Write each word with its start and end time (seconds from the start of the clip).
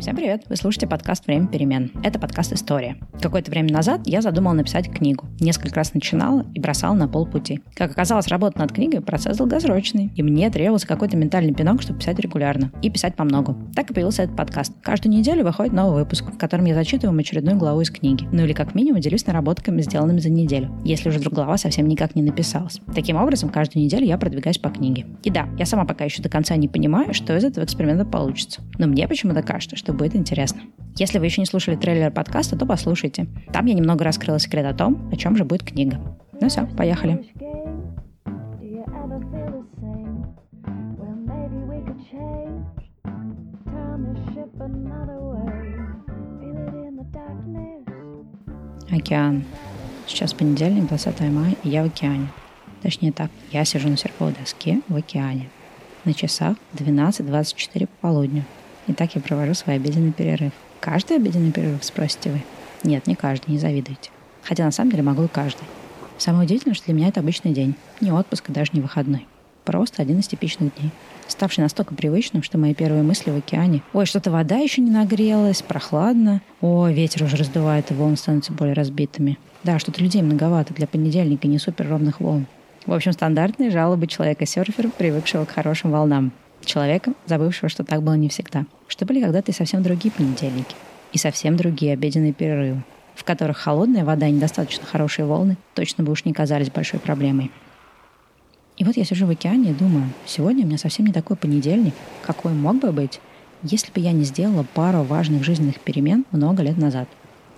Всем 0.00 0.16
привет! 0.16 0.44
Вы 0.48 0.56
слушаете 0.56 0.86
подкаст 0.86 1.26
«Время 1.26 1.46
перемен». 1.46 1.92
Это 2.02 2.18
подкаст 2.18 2.54
«История». 2.54 2.96
Какое-то 3.20 3.50
время 3.50 3.70
назад 3.70 4.00
я 4.06 4.22
задумала 4.22 4.54
написать 4.54 4.90
книгу. 4.90 5.26
Несколько 5.40 5.74
раз 5.74 5.92
начинала 5.92 6.46
и 6.54 6.58
бросала 6.58 6.94
на 6.94 7.06
полпути. 7.06 7.60
Как 7.74 7.90
оказалось, 7.90 8.28
работа 8.28 8.58
над 8.60 8.72
книгой– 8.72 9.00
процесс 9.02 9.36
долгосрочный. 9.36 10.10
И 10.16 10.22
мне 10.22 10.48
требовался 10.48 10.86
какой-то 10.86 11.18
ментальный 11.18 11.52
пинок, 11.52 11.82
чтобы 11.82 11.98
писать 11.98 12.18
регулярно. 12.18 12.72
И 12.80 12.88
писать 12.88 13.14
по 13.14 13.24
многу. 13.24 13.58
Так 13.76 13.90
и 13.90 13.92
появился 13.92 14.22
этот 14.22 14.36
подкаст. 14.36 14.72
Каждую 14.82 15.12
неделю 15.12 15.44
выходит 15.44 15.74
новый 15.74 16.02
выпуск, 16.02 16.32
в 16.32 16.38
котором 16.38 16.64
я 16.64 16.74
зачитываю 16.74 17.18
очередную 17.20 17.58
главу 17.58 17.82
из 17.82 17.90
книги. 17.90 18.26
Ну 18.32 18.42
или 18.44 18.54
как 18.54 18.74
минимум 18.74 19.02
делюсь 19.02 19.26
наработками, 19.26 19.82
сделанными 19.82 20.20
за 20.20 20.30
неделю, 20.30 20.70
если 20.82 21.10
уже 21.10 21.18
вдруг 21.18 21.34
глава 21.34 21.58
совсем 21.58 21.86
никак 21.86 22.14
не 22.14 22.22
написалась. 22.22 22.80
Таким 22.94 23.16
образом, 23.16 23.50
каждую 23.50 23.84
неделю 23.84 24.06
я 24.06 24.16
продвигаюсь 24.16 24.56
по 24.56 24.70
книге. 24.70 25.04
И 25.24 25.30
да, 25.30 25.46
я 25.58 25.66
сама 25.66 25.84
пока 25.84 26.06
еще 26.06 26.22
до 26.22 26.30
конца 26.30 26.56
не 26.56 26.68
понимаю, 26.68 27.12
что 27.12 27.36
из 27.36 27.44
этого 27.44 27.66
эксперимента 27.66 28.06
получится. 28.06 28.62
Но 28.78 28.86
мне 28.86 29.06
почему-то 29.06 29.42
кажется, 29.42 29.76
что 29.76 29.89
будет 29.92 30.14
интересно. 30.16 30.62
Если 30.96 31.18
вы 31.18 31.26
еще 31.26 31.40
не 31.40 31.46
слушали 31.46 31.76
трейлер 31.76 32.10
подкаста, 32.10 32.56
то 32.56 32.66
послушайте. 32.66 33.26
Там 33.52 33.66
я 33.66 33.74
немного 33.74 34.04
раскрыла 34.04 34.38
секрет 34.38 34.66
о 34.66 34.74
том, 34.74 35.08
о 35.12 35.16
чем 35.16 35.36
же 35.36 35.44
будет 35.44 35.62
книга. 35.62 36.00
Ну 36.40 36.48
все, 36.48 36.66
поехали. 36.66 37.24
Океан. 48.90 49.44
Сейчас 50.06 50.34
понедельник, 50.34 50.88
20 50.88 51.20
мая, 51.30 51.54
и 51.62 51.68
я 51.68 51.84
в 51.84 51.86
океане. 51.86 52.28
Точнее 52.82 53.12
так, 53.12 53.30
я 53.52 53.64
сижу 53.64 53.88
на 53.88 53.96
серфовой 53.96 54.34
доске 54.38 54.80
в 54.88 54.96
океане. 54.96 55.48
На 56.04 56.12
часах 56.14 56.56
12.24 56.74 57.86
по 57.86 58.08
полудню. 58.08 58.44
И 58.86 58.92
так 58.92 59.14
я 59.14 59.20
провожу 59.20 59.54
свой 59.54 59.76
обеденный 59.76 60.12
перерыв. 60.12 60.52
Каждый 60.80 61.16
обеденный 61.16 61.52
перерыв, 61.52 61.84
спросите 61.84 62.30
вы? 62.30 62.42
Нет, 62.82 63.06
не 63.06 63.14
каждый, 63.14 63.50
не 63.50 63.58
завидуйте. 63.58 64.10
Хотя 64.42 64.64
на 64.64 64.70
самом 64.70 64.90
деле 64.90 65.02
могу 65.02 65.24
и 65.24 65.28
каждый. 65.28 65.64
Самое 66.18 66.44
удивительное, 66.44 66.74
что 66.74 66.86
для 66.86 66.94
меня 66.94 67.08
это 67.08 67.20
обычный 67.20 67.52
день. 67.52 67.74
Не 68.00 68.12
отпуск 68.12 68.50
и 68.50 68.52
даже 68.52 68.70
не 68.72 68.80
выходной. 68.80 69.26
Просто 69.64 70.02
один 70.02 70.18
из 70.18 70.28
типичных 70.28 70.74
дней. 70.74 70.90
Ставший 71.28 71.62
настолько 71.62 71.94
привычным, 71.94 72.42
что 72.42 72.58
мои 72.58 72.74
первые 72.74 73.02
мысли 73.02 73.30
в 73.30 73.36
океане. 73.36 73.82
Ой, 73.92 74.04
что-то 74.04 74.30
вода 74.30 74.56
еще 74.56 74.80
не 74.80 74.90
нагрелась, 74.90 75.62
прохладно. 75.62 76.42
О, 76.60 76.88
ветер 76.88 77.22
уже 77.22 77.36
раздувает, 77.36 77.90
и 77.90 77.94
волны 77.94 78.16
становятся 78.16 78.52
более 78.52 78.74
разбитыми. 78.74 79.38
Да, 79.62 79.78
что-то 79.78 80.02
людей 80.02 80.22
многовато 80.22 80.74
для 80.74 80.86
понедельника 80.86 81.46
не 81.46 81.58
супер 81.58 81.88
ровных 81.88 82.20
волн. 82.20 82.46
В 82.86 82.92
общем, 82.92 83.12
стандартные 83.12 83.70
жалобы 83.70 84.06
человека-серфера, 84.06 84.88
привыкшего 84.88 85.44
к 85.44 85.50
хорошим 85.50 85.90
волнам. 85.90 86.32
Человека, 86.64 87.14
забывшего, 87.26 87.68
что 87.68 87.84
так 87.84 88.02
было 88.02 88.14
не 88.14 88.28
всегда. 88.28 88.66
Что 88.86 89.06
были 89.06 89.20
когда-то 89.20 89.50
и 89.50 89.54
совсем 89.54 89.82
другие 89.82 90.12
понедельники. 90.12 90.74
И 91.12 91.18
совсем 91.18 91.56
другие 91.56 91.94
обеденные 91.94 92.32
перерывы, 92.32 92.82
в 93.14 93.24
которых 93.24 93.58
холодная 93.58 94.04
вода 94.04 94.28
и 94.28 94.32
недостаточно 94.32 94.86
хорошие 94.86 95.26
волны 95.26 95.56
точно 95.74 96.04
бы 96.04 96.12
уж 96.12 96.24
не 96.24 96.32
казались 96.32 96.70
большой 96.70 97.00
проблемой. 97.00 97.50
И 98.76 98.84
вот 98.84 98.96
я 98.96 99.04
сижу 99.04 99.26
в 99.26 99.30
океане 99.30 99.72
и 99.72 99.74
думаю, 99.74 100.08
сегодня 100.24 100.64
у 100.64 100.66
меня 100.66 100.78
совсем 100.78 101.06
не 101.06 101.12
такой 101.12 101.36
понедельник, 101.36 101.94
какой 102.22 102.52
мог 102.52 102.76
бы 102.76 102.92
быть, 102.92 103.20
если 103.62 103.92
бы 103.92 104.00
я 104.00 104.12
не 104.12 104.24
сделала 104.24 104.64
пару 104.74 105.02
важных 105.02 105.44
жизненных 105.44 105.80
перемен 105.80 106.24
много 106.30 106.62
лет 106.62 106.78
назад. 106.78 107.08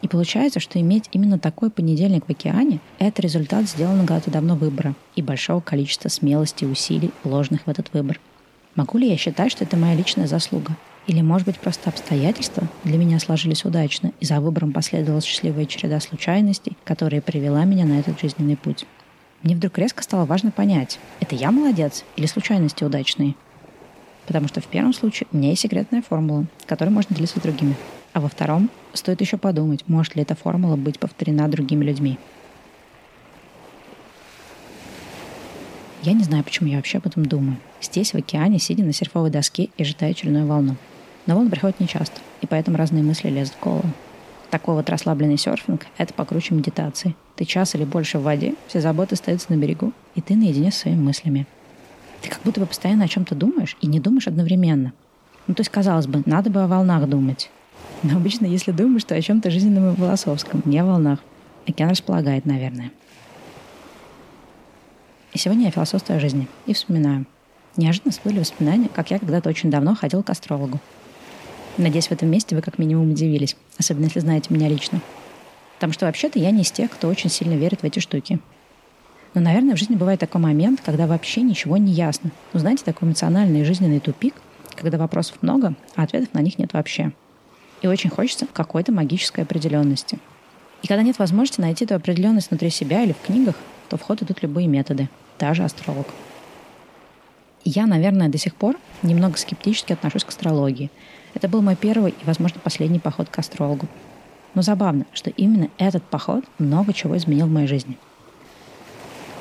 И 0.01 0.09
получается, 0.09 0.59
что 0.59 0.81
иметь 0.81 1.09
именно 1.13 1.39
такой 1.39 1.71
понедельник 1.71 2.27
в 2.27 2.31
океане– 2.31 2.81
это 2.99 3.23
результат 3.23 3.69
сделанного 3.69 4.07
когда-то 4.07 4.31
давно 4.33 4.57
выбора 4.57 4.95
и 5.15 5.23
большого 5.23 5.61
количества 5.61 6.09
смелости 6.09 6.65
и 6.65 6.67
усилий, 6.67 7.13
вложенных 7.23 7.67
в 7.67 7.69
этот 7.69 7.93
выбор– 7.93 8.19
Могу 8.75 8.97
ли 8.97 9.11
я 9.11 9.19
считать, 9.19 9.53
что 9.53 9.65
это 9.65 9.77
моя 9.77 9.95
личная 9.95 10.27
заслуга? 10.27 10.77
Или, 11.07 11.21
может 11.21 11.47
быть, 11.47 11.59
просто 11.59 11.91
обстоятельства 11.91 12.67
для 12.85 12.97
меня 12.97 13.19
сложились 13.19 13.67
удачно, 13.67 14.13
и 14.19 14.25
за 14.25 14.41
выбором 14.41 14.73
последовала 14.73 15.21
счастливая 15.21 15.67
череда 15.67 16.01
случайностей, 16.01 16.79
которая 16.85 17.21
привела 17.21 17.65
меня 17.65 17.85
на 17.85 18.01
этот 18.01 18.19
жизненный 18.19 18.57
путь? 18.57 18.87
Мне 19.43 19.57
вдруг 19.57 19.77
резко 19.77 20.03
стало 20.03 20.25
важно 20.25 20.53
понять, 20.53 20.99
это 21.21 21.35
я 21.35 21.51
молодец 21.51 22.05
или 22.17 22.25
случайности 22.25 22.83
удачные? 22.85 23.35
Потому 24.27 24.49
что 24.49 24.63
в 24.63 24.67
первом 24.67 24.95
случае 24.95 25.27
у 25.33 25.37
меня 25.37 25.51
есть 25.51 25.63
секретная 25.63 26.01
формула, 26.01 26.47
которой 26.67 26.91
можно 26.91 27.15
делиться 27.15 27.41
с 27.41 27.43
другими. 27.43 27.75
А 28.15 28.21
во 28.21 28.29
втором 28.29 28.71
стоит 28.95 29.21
еще 29.21 29.37
подумать, 29.37 29.85
может 29.89 30.17
ли 30.17 30.23
эта 30.23 30.35
формула 30.35 30.77
быть 30.77 30.99
повторена 30.99 31.47
другими 31.49 31.85
людьми. 31.85 32.19
Я 36.03 36.15
не 36.15 36.25
знаю, 36.25 36.43
почему 36.43 36.69
я 36.69 36.77
вообще 36.77 36.99
об 36.99 37.07
этом 37.07 37.25
думаю. 37.25 37.59
Здесь, 37.81 38.13
в 38.13 38.17
океане, 38.17 38.59
сидя 38.59 38.83
на 38.83 38.93
серфовой 38.93 39.31
доске 39.31 39.71
и 39.77 39.83
ожидая 39.83 40.11
очередную 40.11 40.47
волну. 40.47 40.75
Но 41.27 41.37
волны 41.37 41.49
приходят 41.49 41.79
нечасто, 41.79 42.21
и 42.41 42.47
поэтому 42.49 42.77
разные 42.77 43.05
мысли 43.05 43.29
лезут 43.31 43.55
в 43.55 43.61
голову. 43.63 43.89
Такой 44.51 44.75
вот 44.75 44.91
расслабленный 44.91 45.39
серфинг– 45.39 45.87
это 45.99 46.13
покруче 46.13 46.57
медитации. 46.57 47.15
Ты 47.37 47.45
час 47.45 47.77
или 47.77 47.85
больше 47.85 48.19
в 48.19 48.25
воде, 48.25 48.57
все 48.67 48.81
заботы 48.81 49.15
остаются 49.15 49.53
на 49.53 49.57
берегу, 49.57 49.93
и 50.17 50.21
ты 50.21 50.35
наедине 50.35 50.73
с 50.73 50.79
своими 50.79 51.01
мыслями. 51.01 51.47
Ты 52.21 52.29
как 52.29 52.41
будто 52.43 52.59
бы 52.59 52.67
постоянно 52.67 53.05
о 53.05 53.09
чем-то 53.09 53.37
думаешь 53.37 53.77
и 53.81 53.87
не 53.87 54.01
думаешь 54.01 54.27
одновременно. 54.27 54.93
Ну, 55.47 55.55
то 55.55 55.61
есть, 55.61 55.71
казалось 55.71 56.09
бы, 56.09 56.25
надо 56.27 56.51
бы 56.51 56.65
о 56.65 56.67
волнах 56.67 57.09
думать. 57.09 57.49
Но 58.03 58.17
обычно, 58.17 58.47
если 58.47 58.73
думаешь, 58.73 59.05
то 59.05 59.15
о 59.15 59.23
чем-то 59.23 59.53
жизненном 59.53 59.93
и 59.93 59.97
философском, 59.97 60.63
не 60.65 60.81
о 60.81 60.85
волнах. 60.85 61.21
Океан 61.69 61.91
располагает, 61.91 62.45
наверное. 62.45 62.91
И 65.33 65.39
сегодня 65.39 65.65
я 65.65 65.71
философствую 65.71 66.19
о 66.19 66.21
жизни 66.21 66.47
и 66.67 66.75
вспоминаю. 66.75 67.25
Неожиданно 67.79 68.13
всплыли 68.13 68.41
воспоминания, 68.41 68.91
как 68.93 69.11
я 69.11 69.19
когда-то 69.19 69.49
очень 69.49 69.71
давно 69.71 69.95
ходил 69.95 70.23
к 70.23 70.29
астрологу. 70.29 70.79
Надеюсь, 71.79 72.09
в 72.09 72.13
этом 72.13 72.29
месте 72.29 72.55
вы 72.55 72.61
как 72.61 72.79
минимум 72.79 73.13
удивились, 73.13 73.57
особенно 73.79 74.05
если 74.05 74.21
знаете 74.21 74.53
меня 74.53 74.69
лично. 74.69 75.01
Потому 75.77 75.95
что 75.95 76.05
вообще-то 76.05 76.39
я 76.39 76.51
не 76.51 76.63
из 76.63 76.71
тех, 76.71 76.91
кто 76.91 77.09
очень 77.09 77.31
сильно 77.31 77.55
верит 77.55 77.81
в 77.81 77.85
эти 77.85 77.99
штуки. 77.99 78.41
Но, 79.33 79.41
наверное, 79.41 79.75
в 79.75 79.79
жизни 79.79 79.97
бывает 79.97 80.21
такой 80.21 80.39
момент, 80.39 80.83
когда 80.85 81.07
вообще 81.07 81.41
ничего 81.41 81.79
не 81.79 81.93
ясно. 81.93 82.31
Ну, 82.53 82.61
знаете, 82.61 82.85
такой 82.85 83.09
эмоциональный 83.09 83.65
жизненный 83.65 84.01
тупик, 84.01 84.35
когда 84.77 84.99
вопросов 84.99 85.39
много, 85.41 85.75
а 85.97 86.03
ответов 86.03 86.35
на 86.35 86.41
них 86.41 86.59
нет 86.59 86.75
вообще. 86.75 87.11
И 87.81 87.87
очень 87.87 88.11
хочется 88.11 88.47
какой-то 88.53 88.93
магической 88.93 89.45
определенности. 89.45 90.19
И 90.83 90.89
когда 90.89 91.03
нет 91.03 91.19
возможности 91.19 91.63
найти 91.63 91.87
эту 91.87 91.95
определенность 91.95 92.51
внутри 92.51 92.69
себя 92.69 93.03
или 93.03 93.13
в 93.13 93.27
книгах, 93.27 93.55
то 93.89 93.97
в 93.97 94.03
ход 94.03 94.21
идут 94.21 94.43
любые 94.43 94.67
методы– 94.69 95.09
даже 95.39 95.65
астролог. 95.65 96.07
Я, 97.65 97.87
наверное, 97.87 98.29
до 98.29 98.39
сих 98.39 98.55
пор 98.55 98.77
немного 99.03 99.39
скептически 99.39 99.93
отношусь 99.93 100.25
к 100.25 100.31
астрологии. 100.31 100.91
Это 101.35 101.49
был 101.49 101.63
мой 101.63 101.77
первый 101.77 102.11
и, 102.11 102.25
возможно, 102.25 102.61
последний 102.61 102.99
поход 102.99 103.29
к 103.29 103.39
астрологу. 103.39 103.87
Но 104.55 104.63
забавно, 104.63 105.07
что 105.13 105.31
именно 105.31 105.69
этот 105.79 106.03
поход 106.03 106.45
много 106.59 106.93
чего 106.93 107.17
изменил 107.17 107.47
в 107.47 107.53
моей 107.53 107.69
жизни. 107.69 107.99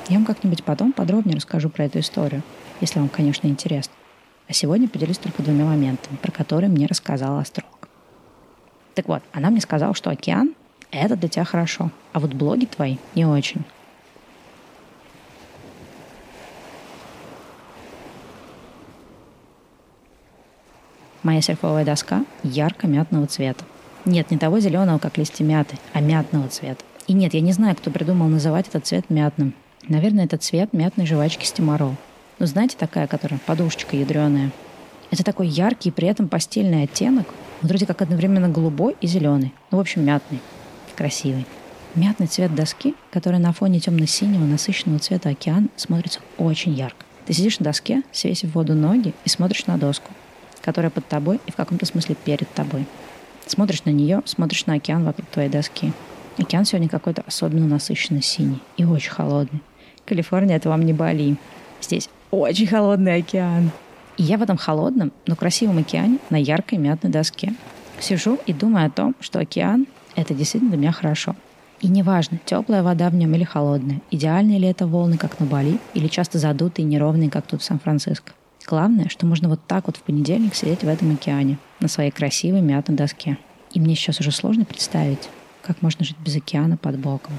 Я 0.08 0.16
вам 0.16 0.24
как-нибудь 0.24 0.64
потом 0.64 0.92
подробнее 0.92 1.36
расскажу 1.36 1.68
про 1.68 1.84
эту 1.84 2.00
историю, 2.00 2.42
если 2.80 2.98
вам, 2.98 3.08
конечно, 3.08 3.46
интересно. 3.46 3.92
А 4.48 4.52
сегодня 4.52 4.88
поделюсь 4.88 5.18
только 5.18 5.42
двумя 5.42 5.64
моментами, 5.64 6.16
про 6.16 6.30
которые 6.30 6.70
мне 6.70 6.86
рассказала 6.86 7.40
астролог. 7.40 7.88
Так 8.94 9.08
вот, 9.08 9.22
она 9.32 9.50
мне 9.50 9.60
сказала, 9.60 9.94
что 9.94 10.10
океан— 10.10 10.54
это 10.90 11.16
для 11.16 11.28
тебя 11.28 11.44
хорошо, 11.44 11.90
а 12.12 12.20
вот 12.20 12.34
блоги 12.34 12.66
твои 12.66 12.98
не 13.14 13.24
очень. 13.24 13.64
Моя 21.22 21.40
серфовая 21.40 21.84
доска 21.84 22.24
ярко-мятного 22.42 23.28
цвета. 23.28 23.64
Нет, 24.04 24.32
не 24.32 24.38
того 24.38 24.58
зеленого, 24.58 24.98
как 24.98 25.18
листья 25.18 25.44
мяты, 25.44 25.76
а 25.92 26.00
мятного 26.00 26.48
цвета. 26.48 26.84
И 27.06 27.12
нет, 27.12 27.34
я 27.34 27.40
не 27.40 27.52
знаю, 27.52 27.76
кто 27.76 27.92
придумал 27.92 28.26
называть 28.26 28.66
этот 28.66 28.86
цвет 28.86 29.08
мятным. 29.08 29.54
Наверное, 29.86 30.24
это 30.24 30.36
цвет 30.36 30.72
мятной 30.72 31.06
жвачки 31.06 31.44
Стимарол. 31.44 31.94
Ну, 32.40 32.46
знаете, 32.46 32.76
такая, 32.76 33.06
которая 33.06 33.38
подушечка 33.46 33.96
ядреная. 33.96 34.50
Это 35.12 35.22
такой 35.22 35.46
яркий 35.46 35.90
и 35.90 35.92
при 35.92 36.08
этом 36.08 36.26
постельный 36.26 36.82
оттенок, 36.82 37.28
вроде 37.60 37.86
как 37.86 38.02
одновременно 38.02 38.48
голубой 38.48 38.96
и 39.00 39.06
зеленый. 39.06 39.52
Ну, 39.70 39.78
в 39.78 39.80
общем, 39.80 40.04
мятный. 40.04 40.40
Красивый. 40.96 41.46
Мятный 41.94 42.26
цвет 42.26 42.52
доски, 42.52 42.96
который 43.12 43.38
на 43.38 43.52
фоне 43.52 43.78
темно-синего 43.78 44.44
насыщенного 44.44 44.98
цвета 44.98 45.28
океана 45.28 45.68
смотрится 45.76 46.18
очень 46.36 46.72
ярко. 46.72 47.04
Ты 47.26 47.32
сидишь 47.32 47.60
на 47.60 47.64
доске, 47.64 48.02
свесив 48.10 48.50
в 48.50 48.54
воду 48.54 48.74
ноги 48.74 49.14
и 49.24 49.28
смотришь 49.28 49.66
на 49.66 49.78
доску 49.78 50.10
которая 50.62 50.90
под 50.90 51.06
тобой 51.06 51.40
и 51.46 51.50
в 51.50 51.56
каком-то 51.56 51.84
смысле 51.86 52.14
перед 52.14 52.48
тобой. 52.54 52.86
Смотришь 53.46 53.84
на 53.84 53.90
нее, 53.90 54.22
смотришь 54.24 54.66
на 54.66 54.74
океан 54.74 55.04
вокруг 55.04 55.28
твоей 55.28 55.50
доски. 55.50 55.92
Океан 56.38 56.64
сегодня 56.64 56.88
какой-то 56.88 57.22
особенно 57.26 57.66
насыщенно 57.66 58.22
синий 58.22 58.60
и 58.76 58.84
очень 58.84 59.10
холодный. 59.10 59.60
Калифорния— 60.06 60.56
это 60.58 60.68
вам 60.68 60.82
не 60.82 60.92
Бали. 60.92 61.36
Здесь 61.80 62.08
очень 62.30 62.66
холодный 62.66 63.16
океан. 63.16 63.70
И 64.16 64.22
я 64.22 64.38
в 64.38 64.42
этом 64.42 64.56
холодном, 64.56 65.12
но 65.26 65.36
красивом 65.36 65.78
океане 65.78 66.18
на 66.30 66.36
яркой 66.36 66.78
мятной 66.78 67.10
доске. 67.10 67.54
Сижу 68.00 68.38
и 68.46 68.52
думаю 68.52 68.86
о 68.86 68.90
том, 68.90 69.14
что 69.20 69.38
океан— 69.40 69.86
это 70.16 70.34
действительно 70.34 70.72
для 70.72 70.80
меня 70.80 70.92
хорошо. 70.92 71.36
И 71.80 71.88
неважно, 71.88 72.38
теплая 72.44 72.82
вода 72.82 73.10
в 73.10 73.14
нем 73.14 73.34
или 73.34 73.44
холодная, 73.44 74.00
идеальные 74.10 74.60
ли 74.60 74.68
это 74.68 74.86
волны, 74.86 75.18
как 75.18 75.40
на 75.40 75.46
Бали, 75.46 75.78
или 75.94 76.06
часто 76.06 76.38
задутые 76.38 76.86
неровные, 76.86 77.28
как 77.28 77.46
тут 77.46 77.60
в 77.60 77.64
Сан-Франциско. 77.64 78.32
Главное, 78.66 79.08
что 79.08 79.26
можно 79.26 79.48
вот 79.48 79.60
так 79.66 79.86
вот 79.86 79.96
в 79.96 80.02
понедельник 80.02 80.54
сидеть 80.54 80.82
в 80.82 80.88
этом 80.88 81.12
океане, 81.12 81.58
на 81.80 81.88
своей 81.88 82.10
красивой 82.10 82.60
мятной 82.60 82.96
доске. 82.96 83.38
И 83.72 83.80
мне 83.80 83.94
сейчас 83.94 84.20
уже 84.20 84.30
сложно 84.30 84.64
представить, 84.64 85.28
как 85.62 85.82
можно 85.82 86.04
жить 86.04 86.16
без 86.24 86.36
океана 86.36 86.76
под 86.76 86.98
боком. 86.98 87.32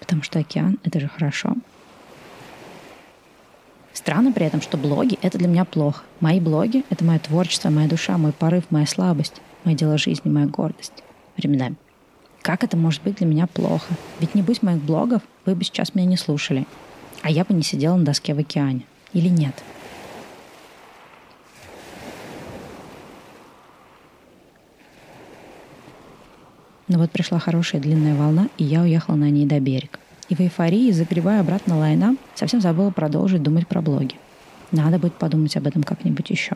Потому 0.00 0.22
что 0.22 0.38
океан— 0.38 0.78
это 0.84 0.98
же 1.00 1.08
хорошо. 1.08 1.54
Странно 3.92 4.32
при 4.32 4.46
этом, 4.46 4.62
что 4.62 4.78
блоги— 4.78 5.18
это 5.22 5.38
для 5.38 5.48
меня 5.48 5.64
плохо. 5.64 6.02
Мои 6.20 6.40
блоги— 6.40 6.84
это 6.90 7.04
мое 7.04 7.18
творчество, 7.18 7.68
моя 7.68 7.88
душа, 7.88 8.16
мой 8.16 8.32
порыв, 8.32 8.64
моя 8.70 8.86
слабость, 8.86 9.42
мое 9.64 9.76
дело 9.76 9.98
жизни, 9.98 10.30
моя 10.30 10.46
гордость. 10.46 11.04
Временами. 11.36 11.76
Как 12.40 12.64
это 12.64 12.76
может 12.76 13.02
быть 13.02 13.16
для 13.16 13.26
меня 13.26 13.46
плохо? 13.46 13.94
Ведь 14.18 14.34
не 14.34 14.42
будь 14.42 14.62
моих 14.62 14.82
блогов, 14.82 15.22
вы 15.44 15.54
бы 15.54 15.62
сейчас 15.64 15.94
меня 15.94 16.06
не 16.06 16.16
слушали. 16.16 16.66
А 17.20 17.30
я 17.30 17.44
бы 17.44 17.54
не 17.54 17.62
сидела 17.62 17.96
на 17.96 18.04
доске 18.04 18.34
в 18.34 18.38
океане. 18.38 18.82
Или 19.12 19.28
нет? 19.28 19.54
Но 26.92 26.98
вот 26.98 27.10
пришла 27.10 27.38
хорошая 27.38 27.80
длинная 27.80 28.14
волна, 28.14 28.50
и 28.58 28.64
я 28.64 28.82
уехала 28.82 29.14
на 29.16 29.30
ней 29.30 29.46
до 29.46 29.58
берега. 29.60 29.98
И 30.28 30.34
в 30.34 30.40
эйфории, 30.40 30.90
загревая 30.90 31.40
обратно 31.40 31.78
лайна, 31.78 32.16
совсем 32.34 32.60
забыла 32.60 32.90
продолжить 32.90 33.42
думать 33.42 33.66
про 33.66 33.80
блоги. 33.80 34.16
Надо 34.72 34.98
будет 34.98 35.14
подумать 35.14 35.56
об 35.56 35.66
этом 35.66 35.84
как-нибудь 35.84 36.28
еще. 36.28 36.54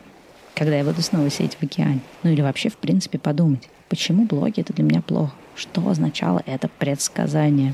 Когда 0.53 0.75
я 0.77 0.83
буду 0.83 1.01
снова 1.01 1.31
сидеть 1.31 1.55
в 1.55 1.63
океане. 1.63 2.01
Ну 2.21 2.29
или 2.29 2.41
вообще, 2.41 2.69
в 2.69 2.77
принципе, 2.77 3.17
подумать, 3.17 3.67
почему 3.89 4.25
блоги 4.25 4.59
это 4.59 4.73
для 4.73 4.83
меня 4.83 5.01
плохо? 5.01 5.33
Что 5.55 5.89
означало 5.89 6.43
это 6.45 6.67
предсказание? 6.67 7.73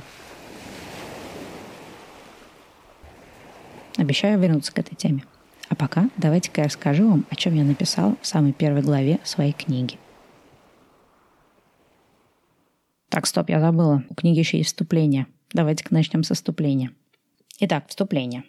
Обещаю 3.98 4.39
вернуться 4.39 4.71
к 4.71 4.80
этой 4.80 4.95
теме. 4.95 5.25
А 5.68 5.75
пока 5.75 6.10
давайте-ка 6.15 6.62
я 6.62 6.68
расскажу 6.68 7.10
вам, 7.10 7.25
о 7.30 7.36
чем 7.36 7.56
я 7.56 7.65
написал 7.65 8.15
в 8.21 8.25
самой 8.25 8.54
первой 8.54 8.83
главе 8.83 9.19
своей 9.25 9.51
книги. 9.51 9.98
Так, 13.13 13.27
стоп, 13.27 13.51
я 13.51 13.60
забыла. 13.60 14.04
У 14.10 14.15
книги 14.15 14.39
еще 14.39 14.57
есть 14.57 14.69
вступление. 14.69 15.27
Давайте-ка 15.54 15.94
начнем 15.94 16.24
со 16.24 16.33
вступления. 16.33 16.94
Итак, 17.60 17.86
вступление. 17.88 18.44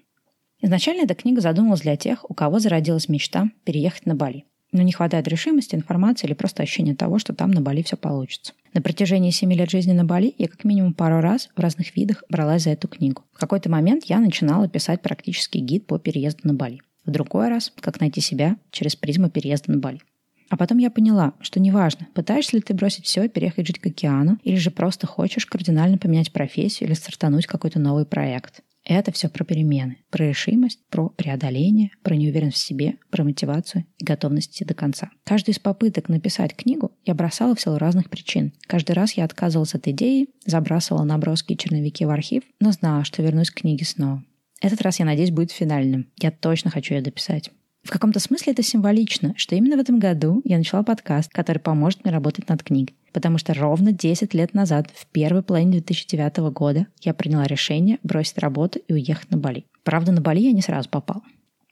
Изначально 0.63 1.03
эта 1.03 1.15
книга 1.15 1.43
задумалась 1.43 1.83
для 1.83 1.99
тех, 1.99 2.25
у 2.31 2.33
кого 2.33 2.61
зародилась 2.61 3.11
мечта 3.11 3.51
переехать 3.65 4.07
на 4.07 4.15
Бали. 4.15 4.47
Но 4.73 4.81
не 4.81 4.93
хватает 4.93 5.29
решимости, 5.29 5.75
информации 5.75 6.27
или 6.27 6.33
просто 6.33 6.63
ощущения 6.63 6.95
того, 6.95 7.19
что 7.19 7.35
там 7.35 7.51
на 7.51 7.61
Бали 7.61 7.83
все 7.83 7.99
получится. 7.99 8.55
На 8.73 8.81
протяжении 8.81 9.33
семи 9.33 9.55
лет 9.55 9.69
жизни 9.69 9.93
на 9.93 10.07
Бали 10.07 10.35
я 10.39 10.49
как 10.49 10.65
минимум 10.65 10.95
пару 10.95 11.21
раз 11.21 11.51
в 11.55 11.61
разных 11.61 11.95
видах 11.95 12.25
бралась 12.31 12.63
за 12.63 12.71
эту 12.71 12.89
книгу. 12.89 13.23
В 13.35 13.41
какой-то 13.41 13.69
момент 13.71 14.07
я 14.07 14.19
начинала 14.19 14.67
писать 14.67 15.03
практический 15.03 15.61
гид 15.61 15.87
по 15.87 15.99
переезду 15.99 16.49
на 16.49 16.55
Бали. 16.55 16.81
В 17.05 17.11
другой 17.11 17.51
раз, 17.51 17.71
как 17.81 18.01
найти 18.01 18.23
себя 18.23 18.57
через 18.71 18.97
призму 18.97 19.29
переезда 19.29 19.73
на 19.73 19.79
Бали. 19.79 20.01
А 20.55 20.56
потом 20.56 20.79
я 20.79 20.89
поняла, 20.89 21.33
что 21.41 21.59
неважно, 21.59 22.06
пытаешься 22.15 22.56
ли 22.56 22.62
ты 22.62 22.75
бросить 22.75 23.06
все 23.06 23.25
и 23.25 23.29
переехать 23.29 23.67
жить 23.67 23.81
к 23.81 23.87
океану, 23.87 24.39
или 24.45 24.55
же 24.55 24.71
просто 24.71 25.05
хочешь 25.05 25.47
кардинально 25.47 25.99
поменять 25.99 26.33
профессию 26.33 26.89
или 26.89 26.95
стартануть 26.95 27.49
какой-то 27.49 27.81
новый 27.81 28.06
проект. 28.06 28.61
Это 28.85 29.11
все 29.11 29.29
про 29.29 29.43
перемены, 29.43 29.97
про 30.11 30.29
решимость, 30.29 30.79
про 30.91 31.09
преодоление, 31.09 31.91
про 32.05 32.15
неуверенность 32.15 32.59
в 32.59 32.65
себе, 32.65 32.99
про 33.11 33.25
мотивацию 33.25 33.85
и 33.99 34.05
готовность 34.05 34.53
идти 34.53 34.65
до 34.65 34.75
конца. 34.75 35.11
Каждую 35.25 35.56
из 35.56 35.59
попыток 35.59 36.09
написать 36.09 36.55
книгу 36.55 36.93
я 37.05 37.15
бросала 37.15 37.56
в 37.56 37.61
силу 37.61 37.79
разных 37.79 38.09
причин. 38.09 38.53
Каждый 38.69 38.93
раз 38.93 39.15
я 39.15 39.25
отказывалась 39.25 39.75
от 39.75 39.89
идеи, 39.89 40.29
забрасывала 40.47 41.03
наброски 41.03 41.55
и 41.55 41.59
черновики 41.59 42.05
в 42.05 42.11
архив, 42.11 42.45
но 42.61 42.71
знала, 42.71 43.03
что 43.03 43.25
вернусь 43.25 43.51
к 43.51 43.55
книге 43.62 43.87
снова. 43.87 44.23
Этот 44.61 44.83
раз, 44.83 45.01
я 45.01 45.05
надеюсь, 45.05 45.33
будет 45.33 45.51
финальным. 45.51 46.12
Я 46.23 46.31
точно 46.31 46.71
хочу 46.71 46.95
ее 46.95 47.03
дописать. 47.03 47.51
В 47.85 47.91
каком-то 47.91 48.19
смысле 48.19 48.55
это 48.55 48.63
символично, 48.63 49.35
что 49.37 49.55
именно 49.55 49.77
в 49.77 49.81
этом 49.81 49.99
году 49.99 50.41
я 50.45 50.57
начала 50.57 50.83
подкаст, 50.83 51.31
который 51.31 51.59
поможет 51.59 52.03
мне 52.03 52.13
работать 52.13 52.49
над 52.49 52.63
книгой. 52.63 52.97
Потому 53.13 53.37
что 53.37 53.53
ровно 53.53 53.93
10 53.93 54.33
лет 54.33 54.55
назад, 54.55 54.89
в 54.95 55.07
первой 55.07 55.43
половине 55.43 55.73
2009 55.73 56.39
года, 56.53 56.87
я 57.03 57.13
приняла 57.13 57.45
решение 57.45 57.99
бросить 58.03 58.39
работу 58.39 58.81
и 58.89 58.95
уехать 58.95 59.31
на 59.31 59.37
Бали. 59.37 59.67
Правда, 59.85 60.13
на 60.13 60.23
Бали 60.23 60.41
я 60.41 60.53
не 60.53 60.63
сразу 60.63 60.89
попала. 60.89 61.21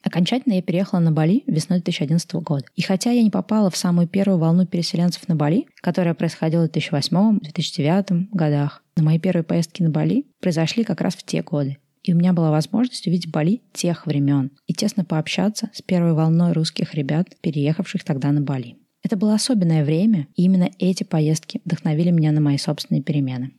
Окончательно 0.03 0.53
я 0.53 0.61
переехала 0.61 0.99
на 0.99 1.11
Бали 1.11 1.43
весной 1.47 1.79
2011 1.79 2.33
года. 2.35 2.65
И 2.75 2.81
хотя 2.81 3.11
я 3.11 3.23
не 3.23 3.31
попала 3.31 3.69
в 3.71 3.77
самую 3.77 4.07
первую 4.07 4.37
волну 4.37 4.67
переселенцев 4.67 5.27
на 5.27 5.35
Бали, 5.35 5.65
которая 5.81 6.13
происходила 6.13 6.67
в 6.67 6.71
2008-2009 6.71 8.27
годах, 8.31 8.83
но 8.95 9.03
мои 9.03 9.17
первые 9.17 9.43
поездки 9.43 9.81
на 9.81 9.89
Бали 9.89 10.25
произошли 10.41 10.83
как 10.83 11.01
раз 11.01 11.15
в 11.15 11.23
те 11.23 11.41
годы. 11.41 11.77
И 12.03 12.13
у 12.13 12.17
меня 12.17 12.33
была 12.33 12.51
возможность 12.51 13.07
увидеть 13.07 13.31
Бали 13.31 13.61
тех 13.71 14.05
времен 14.05 14.51
и 14.67 14.73
тесно 14.73 15.05
пообщаться 15.05 15.69
с 15.73 15.81
первой 15.81 16.13
волной 16.13 16.51
русских 16.51 16.93
ребят, 16.93 17.29
переехавших 17.41 18.03
тогда 18.03 18.31
на 18.31 18.41
Бали. 18.41 18.77
Это 19.03 19.17
было 19.17 19.33
особенное 19.33 19.83
время, 19.83 20.27
и 20.35 20.43
именно 20.43 20.69
эти 20.79 21.03
поездки 21.03 21.61
вдохновили 21.65 22.11
меня 22.11 22.31
на 22.31 22.41
мои 22.41 22.57
собственные 22.57 23.03
перемены. 23.03 23.51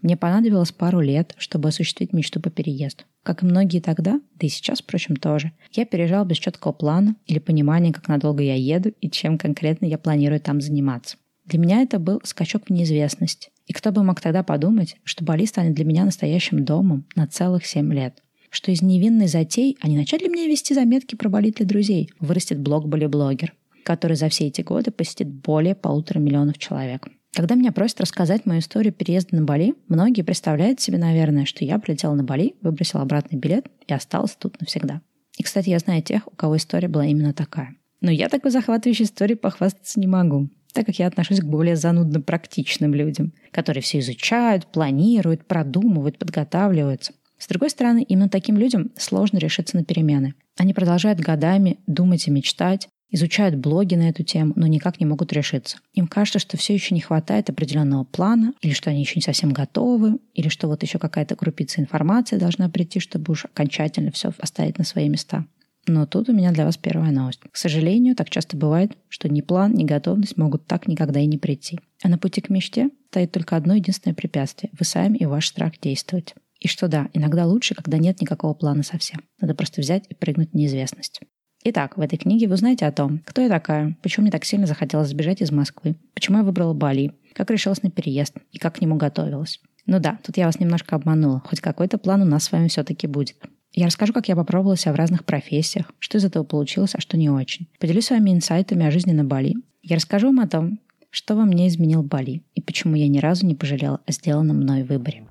Мне 0.00 0.16
понадобилось 0.16 0.70
пару 0.70 1.00
лет, 1.00 1.34
чтобы 1.38 1.68
осуществить 1.68 2.12
мечту 2.12 2.40
по 2.40 2.50
переезду. 2.50 3.04
Как 3.24 3.42
и 3.42 3.46
многие 3.46 3.80
тогда, 3.80 4.20
да 4.34 4.46
и 4.46 4.48
сейчас, 4.48 4.80
впрочем, 4.80 5.16
тоже, 5.16 5.52
я 5.72 5.84
переезжал 5.84 6.24
без 6.24 6.36
четкого 6.36 6.72
плана 6.72 7.16
или 7.26 7.40
понимания, 7.40 7.92
как 7.92 8.06
надолго 8.06 8.42
я 8.42 8.54
еду 8.54 8.90
и 9.00 9.10
чем 9.10 9.38
конкретно 9.38 9.86
я 9.86 9.98
планирую 9.98 10.40
там 10.40 10.60
заниматься. 10.60 11.16
Для 11.48 11.58
меня 11.58 11.80
это 11.80 11.98
был 11.98 12.20
скачок 12.24 12.64
в 12.66 12.70
неизвестность. 12.70 13.50
И 13.66 13.72
кто 13.72 13.90
бы 13.90 14.04
мог 14.04 14.20
тогда 14.20 14.42
подумать, 14.42 14.96
что 15.02 15.24
Бали 15.24 15.46
станет 15.46 15.74
для 15.74 15.86
меня 15.86 16.04
настоящим 16.04 16.62
домом 16.62 17.06
на 17.16 17.26
целых 17.26 17.64
семь 17.64 17.90
лет. 17.94 18.22
Что 18.50 18.70
из 18.70 18.82
невинной 18.82 19.28
затей, 19.28 19.78
а 19.80 19.88
не 19.88 19.96
начать 19.96 20.20
мне 20.20 20.46
вести 20.46 20.74
заметки 20.74 21.14
про 21.14 21.30
Бали 21.30 21.50
для 21.50 21.64
друзей, 21.64 22.10
вырастет 22.20 22.60
блог 22.60 22.86
Бали-блогер, 22.86 23.54
который 23.82 24.14
за 24.14 24.28
все 24.28 24.48
эти 24.48 24.60
годы 24.60 24.90
посетит 24.90 25.28
более 25.28 25.74
полутора 25.74 26.18
миллионов 26.18 26.58
человек. 26.58 27.08
Когда 27.32 27.54
меня 27.54 27.72
просят 27.72 28.02
рассказать 28.02 28.44
мою 28.44 28.60
историю 28.60 28.92
переезда 28.92 29.36
на 29.36 29.44
Бали, 29.44 29.74
многие 29.88 30.22
представляют 30.22 30.82
себе, 30.82 30.98
наверное, 30.98 31.46
что 31.46 31.64
я 31.64 31.78
прилетела 31.78 32.14
на 32.14 32.24
Бали, 32.24 32.56
выбросила 32.60 33.00
обратный 33.00 33.38
билет 33.38 33.68
и 33.86 33.94
осталась 33.94 34.36
тут 34.38 34.60
навсегда. 34.60 35.00
И, 35.38 35.42
кстати, 35.42 35.70
я 35.70 35.78
знаю 35.78 36.02
тех, 36.02 36.26
у 36.26 36.36
кого 36.36 36.58
история 36.58 36.88
была 36.88 37.06
именно 37.06 37.32
такая. 37.32 37.74
Но 38.02 38.10
я 38.10 38.28
такой 38.28 38.50
захватывающей 38.50 39.06
историей 39.06 39.38
похвастаться 39.38 39.98
не 39.98 40.06
могу 40.06 40.50
так 40.72 40.86
как 40.86 40.98
я 40.98 41.06
отношусь 41.06 41.40
к 41.40 41.44
более 41.44 41.76
занудно 41.76 42.20
практичным 42.20 42.94
людям, 42.94 43.32
которые 43.50 43.82
все 43.82 43.98
изучают, 44.00 44.66
планируют, 44.66 45.46
продумывают, 45.46 46.18
подготавливаются. 46.18 47.12
С 47.38 47.46
другой 47.46 47.70
стороны, 47.70 48.02
именно 48.02 48.28
таким 48.28 48.56
людям 48.56 48.90
сложно 48.96 49.38
решиться 49.38 49.76
на 49.76 49.84
перемены. 49.84 50.34
Они 50.56 50.74
продолжают 50.74 51.20
годами 51.20 51.78
думать 51.86 52.26
и 52.26 52.30
мечтать, 52.30 52.88
изучают 53.10 53.56
блоги 53.56 53.94
на 53.94 54.10
эту 54.10 54.22
тему, 54.22 54.52
но 54.56 54.66
никак 54.66 55.00
не 55.00 55.06
могут 55.06 55.32
решиться. 55.32 55.78
Им 55.94 56.08
кажется, 56.08 56.38
что 56.38 56.56
все 56.56 56.74
еще 56.74 56.94
не 56.94 57.00
хватает 57.00 57.48
определенного 57.48 58.04
плана, 58.04 58.52
или 58.60 58.72
что 58.72 58.90
они 58.90 59.00
еще 59.00 59.14
не 59.16 59.22
совсем 59.22 59.52
готовы, 59.52 60.18
или 60.34 60.48
что 60.48 60.68
вот 60.68 60.82
еще 60.82 60.98
какая-то 60.98 61.36
крупица 61.36 61.80
информации 61.80 62.36
должна 62.36 62.68
прийти, 62.68 63.00
чтобы 63.00 63.32
уж 63.32 63.44
окончательно 63.44 64.10
все 64.10 64.32
оставить 64.38 64.78
на 64.78 64.84
свои 64.84 65.08
места. 65.08 65.46
Но 65.88 66.04
тут 66.04 66.28
у 66.28 66.34
меня 66.34 66.52
для 66.52 66.66
вас 66.66 66.76
первая 66.76 67.10
новость. 67.10 67.40
К 67.50 67.56
сожалению, 67.56 68.14
так 68.14 68.28
часто 68.28 68.58
бывает, 68.58 68.92
что 69.08 69.28
ни 69.28 69.40
план, 69.40 69.72
ни 69.72 69.84
готовность 69.84 70.36
могут 70.36 70.66
так 70.66 70.86
никогда 70.86 71.18
и 71.18 71.26
не 71.26 71.38
прийти. 71.38 71.80
А 72.02 72.08
на 72.08 72.18
пути 72.18 72.42
к 72.42 72.50
мечте 72.50 72.90
стоит 73.08 73.32
только 73.32 73.56
одно 73.56 73.74
единственное 73.74 74.14
препятствие– 74.14 74.70
вы 74.78 74.84
сами 74.84 75.16
и 75.16 75.24
ваш 75.24 75.48
страх 75.48 75.80
действовать. 75.80 76.34
И 76.60 76.68
что 76.68 76.88
да, 76.88 77.08
иногда 77.14 77.46
лучше, 77.46 77.74
когда 77.74 77.96
нет 77.96 78.20
никакого 78.20 78.52
плана 78.52 78.82
совсем. 78.82 79.20
Надо 79.40 79.54
просто 79.54 79.80
взять 79.80 80.04
и 80.10 80.14
прыгнуть 80.14 80.50
в 80.50 80.54
неизвестность. 80.54 81.20
Итак, 81.64 81.96
в 81.96 82.00
этой 82.02 82.18
книге 82.18 82.48
вы 82.48 82.54
узнаете 82.54 82.84
о 82.84 82.92
том, 82.92 83.20
кто 83.24 83.40
я 83.40 83.48
такая, 83.48 83.96
почему 84.02 84.24
мне 84.24 84.30
так 84.30 84.44
сильно 84.44 84.66
захотелось 84.66 85.08
сбежать 85.08 85.40
из 85.40 85.50
Москвы, 85.50 85.96
почему 86.14 86.38
я 86.38 86.44
выбрала 86.44 86.74
Бали, 86.74 87.12
как 87.34 87.50
решилась 87.50 87.82
на 87.82 87.90
переезд 87.90 88.36
и 88.52 88.58
как 88.58 88.76
к 88.76 88.80
нему 88.80 88.96
готовилась. 88.96 89.60
Ну 89.86 90.00
да, 90.00 90.18
тут 90.22 90.36
я 90.36 90.46
вас 90.46 90.60
немножко 90.60 90.96
обманула, 90.96 91.40
хоть 91.40 91.60
какой-то 91.60 91.96
план 91.96 92.22
у 92.22 92.26
нас 92.26 92.44
с 92.44 92.52
вами 92.52 92.68
все-таки 92.68 93.06
будет. 93.06 93.36
Я 93.78 93.86
расскажу, 93.86 94.12
как 94.12 94.26
я 94.26 94.34
попробовала 94.34 94.76
себя 94.76 94.92
в 94.92 94.96
разных 94.96 95.24
профессиях, 95.24 95.92
что 96.00 96.18
из 96.18 96.24
этого 96.24 96.42
получилось, 96.42 96.96
а 96.96 97.00
что 97.00 97.16
не 97.16 97.30
очень. 97.30 97.68
Поделюсь 97.78 98.06
с 98.06 98.10
вами 98.10 98.32
инсайтами 98.32 98.84
о 98.84 98.90
жизни 98.90 99.12
на 99.12 99.22
Бали. 99.22 99.54
Я 99.84 99.94
расскажу 99.94 100.26
вам 100.26 100.40
о 100.40 100.48
том, 100.48 100.80
что 101.10 101.36
во 101.36 101.44
мне 101.44 101.68
изменил 101.68 102.02
Бали 102.02 102.42
и 102.56 102.60
почему 102.60 102.96
я 102.96 103.06
ни 103.06 103.20
разу 103.20 103.46
не 103.46 103.54
пожалела 103.54 104.00
о 104.04 104.10
сделанном 104.10 104.56
мной 104.56 104.82
выборе. 104.82 105.28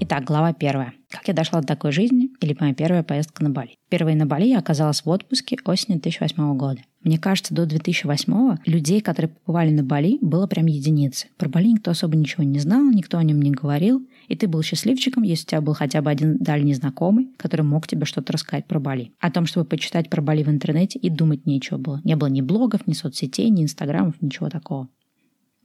Итак, 0.00 0.24
глава 0.24 0.54
первая. 0.54 0.94
Как 1.10 1.28
я 1.28 1.34
дошла 1.34 1.60
до 1.60 1.66
такой 1.66 1.92
жизни 1.92 2.30
или 2.40 2.56
моя 2.58 2.72
первая 2.72 3.02
поездка 3.02 3.44
на 3.44 3.50
Бали. 3.50 3.76
Первой 3.90 4.14
на 4.14 4.24
Бали 4.24 4.46
я 4.46 4.58
оказалась 4.58 5.04
в 5.04 5.08
отпуске 5.10 5.58
осенью 5.66 6.00
2008 6.00 6.56
года. 6.56 6.80
Мне 7.06 7.18
кажется, 7.18 7.54
до 7.54 7.66
2008 7.66 8.56
людей, 8.66 9.00
которые 9.00 9.30
побывали 9.30 9.70
на 9.70 9.84
Бали, 9.84 10.18
было 10.20 10.48
прям 10.48 10.66
единицы. 10.66 11.28
Про 11.36 11.48
Бали 11.48 11.68
никто 11.68 11.92
особо 11.92 12.16
ничего 12.16 12.42
не 12.42 12.58
знал, 12.58 12.82
никто 12.82 13.16
о 13.16 13.22
нем 13.22 13.40
не 13.40 13.52
говорил, 13.52 14.04
и 14.26 14.34
ты 14.34 14.48
был 14.48 14.60
счастливчиком, 14.64 15.22
если 15.22 15.44
у 15.44 15.46
тебя 15.50 15.60
был 15.60 15.74
хотя 15.74 16.02
бы 16.02 16.10
один 16.10 16.36
дальний 16.38 16.74
знакомый, 16.74 17.28
который 17.36 17.62
мог 17.62 17.86
тебе 17.86 18.06
что-то 18.06 18.32
рассказать 18.32 18.66
про 18.66 18.80
Бали. 18.80 19.12
О 19.20 19.30
том, 19.30 19.46
чтобы 19.46 19.66
почитать 19.66 20.10
про 20.10 20.20
Бали 20.20 20.42
в 20.42 20.48
интернете, 20.48 20.98
и 20.98 21.08
думать 21.08 21.46
нечего 21.46 21.78
было. 21.78 22.00
Не 22.02 22.16
было 22.16 22.26
ни 22.26 22.40
блогов, 22.40 22.88
ни 22.88 22.92
соцсетей, 22.92 23.50
ни 23.50 23.62
инстаграмов, 23.62 24.20
ничего 24.20 24.48
такого. 24.50 24.88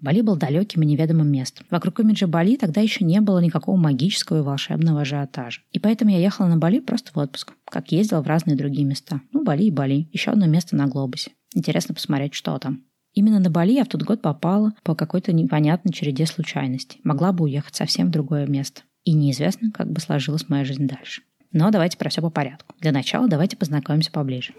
Бали 0.02 0.22
был 0.22 0.36
далеким 0.36 0.82
и 0.82 0.86
неведомым 0.86 1.32
местом. 1.32 1.66
Вокруг 1.70 2.00
имиджа 2.00 2.28
Бали 2.28 2.56
тогда 2.56 2.82
еще 2.82 3.06
не 3.06 3.22
было 3.22 3.40
никакого 3.40 3.78
магического 3.78 4.40
и 4.40 4.42
волшебного 4.42 5.02
ажиотажа. 5.02 5.62
И 5.72 5.80
поэтому 5.80 6.12
я 6.12 6.18
ехала 6.18 6.48
на 6.48 6.58
Бали 6.58 6.80
просто 6.80 7.12
в 7.14 7.18
отпуск, 7.18 7.54
как 7.66 7.92
ездила 7.92 8.22
в 8.22 8.28
разные 8.28 8.58
другие 8.58 8.86
места. 8.86 9.22
Ну, 9.32 9.44
Бали 9.44 9.66
и 9.66 9.72
Бали. 9.72 10.10
Еще 10.12 10.32
одно 10.32 10.48
место 10.48 10.76
на 10.76 10.88
глобусе. 10.88 11.32
Интересно 11.54 11.94
посмотреть, 11.94 12.34
что 12.34 12.58
там. 12.58 12.84
Именно 13.14 13.40
на 13.40 13.50
Бали 13.50 13.74
я 13.74 13.84
в 13.84 13.90
тот 13.90 14.04
год 14.04 14.22
попала 14.22 14.74
по 14.84 14.96
какой-то 14.96 15.34
непонятной 15.34 15.94
череде 15.94 16.26
случайностей. 16.26 17.00
Могла 17.04 17.32
бы 17.32 17.44
уехать 17.44 17.76
совсем 17.76 18.08
в 18.08 18.12
другое 18.12 18.48
место. 18.48 18.82
И 19.04 19.14
неизвестно, 19.14 19.72
как 19.72 19.92
бы 19.92 20.00
сложилась 20.00 20.50
моя 20.50 20.66
жизнь 20.66 20.88
дальше. 20.88 21.22
Но 21.52 21.70
давайте 21.70 21.98
про 21.98 22.10
все 22.10 22.22
по 22.22 22.30
порядку. 22.30 22.74
Для 22.80 22.92
начала 22.92 23.28
давайте 23.28 23.58
познакомимся 23.58 24.12
поближе. 24.12 24.54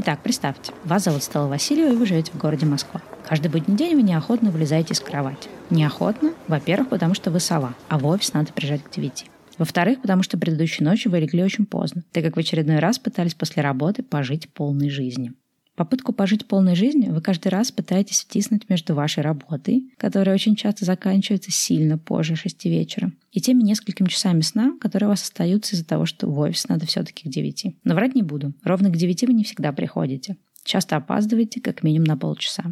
Итак, 0.00 0.22
представьте, 0.22 0.72
вас 0.84 1.02
зовут 1.02 1.24
Стелла 1.24 1.48
Васильева, 1.48 1.92
и 1.92 1.96
вы 1.96 2.06
живете 2.06 2.30
в 2.30 2.38
городе 2.38 2.64
Москва. 2.64 3.02
Каждый 3.28 3.50
будний 3.50 3.76
день 3.76 3.96
вы 3.96 4.02
неохотно 4.02 4.52
вылезаете 4.52 4.94
из 4.94 5.00
кровати. 5.00 5.48
Неохотно, 5.70 6.34
во-первых, 6.46 6.90
потому 6.90 7.14
что 7.14 7.32
вы 7.32 7.40
сова, 7.40 7.74
а 7.88 7.98
в 7.98 8.06
офис 8.06 8.32
надо 8.32 8.52
приезжать 8.52 8.84
к 8.84 8.92
9. 8.92 9.26
Во-вторых, 9.58 10.00
потому 10.00 10.22
что 10.22 10.38
предыдущей 10.38 10.84
ночью 10.84 11.10
вы 11.10 11.18
легли 11.18 11.42
очень 11.42 11.66
поздно, 11.66 12.04
так 12.12 12.22
как 12.22 12.36
в 12.36 12.38
очередной 12.38 12.78
раз 12.78 13.00
пытались 13.00 13.34
после 13.34 13.60
работы 13.60 14.04
пожить 14.04 14.48
полной 14.50 14.88
жизнью. 14.88 15.34
Попытку 15.78 16.12
пожить 16.12 16.48
полной 16.48 16.74
жизнью 16.74 17.14
вы 17.14 17.20
каждый 17.20 17.50
раз 17.50 17.70
пытаетесь 17.70 18.22
втиснуть 18.22 18.68
между 18.68 18.96
вашей 18.96 19.22
работой, 19.22 19.94
которая 19.96 20.34
очень 20.34 20.56
часто 20.56 20.84
заканчивается 20.84 21.52
сильно 21.52 21.96
позже 21.96 22.34
шести 22.34 22.68
вечера, 22.68 23.12
и 23.30 23.40
теми 23.40 23.62
несколькими 23.62 24.08
часами 24.08 24.40
сна, 24.40 24.72
которые 24.80 25.06
у 25.06 25.10
вас 25.10 25.22
остаются 25.22 25.76
из-за 25.76 25.86
того, 25.86 26.04
что 26.04 26.26
в 26.26 26.36
офис 26.36 26.66
надо 26.66 26.84
все-таки 26.86 27.28
к 27.28 27.32
девяти. 27.32 27.78
Но 27.84 27.94
врать 27.94 28.16
не 28.16 28.24
буду. 28.24 28.54
Ровно 28.64 28.90
к 28.90 28.96
девяти 28.96 29.24
вы 29.24 29.34
не 29.34 29.44
всегда 29.44 29.70
приходите. 29.70 30.36
Часто 30.64 30.96
опаздываете 30.96 31.60
как 31.60 31.84
минимум 31.84 32.08
на 32.08 32.16
полчаса. 32.16 32.64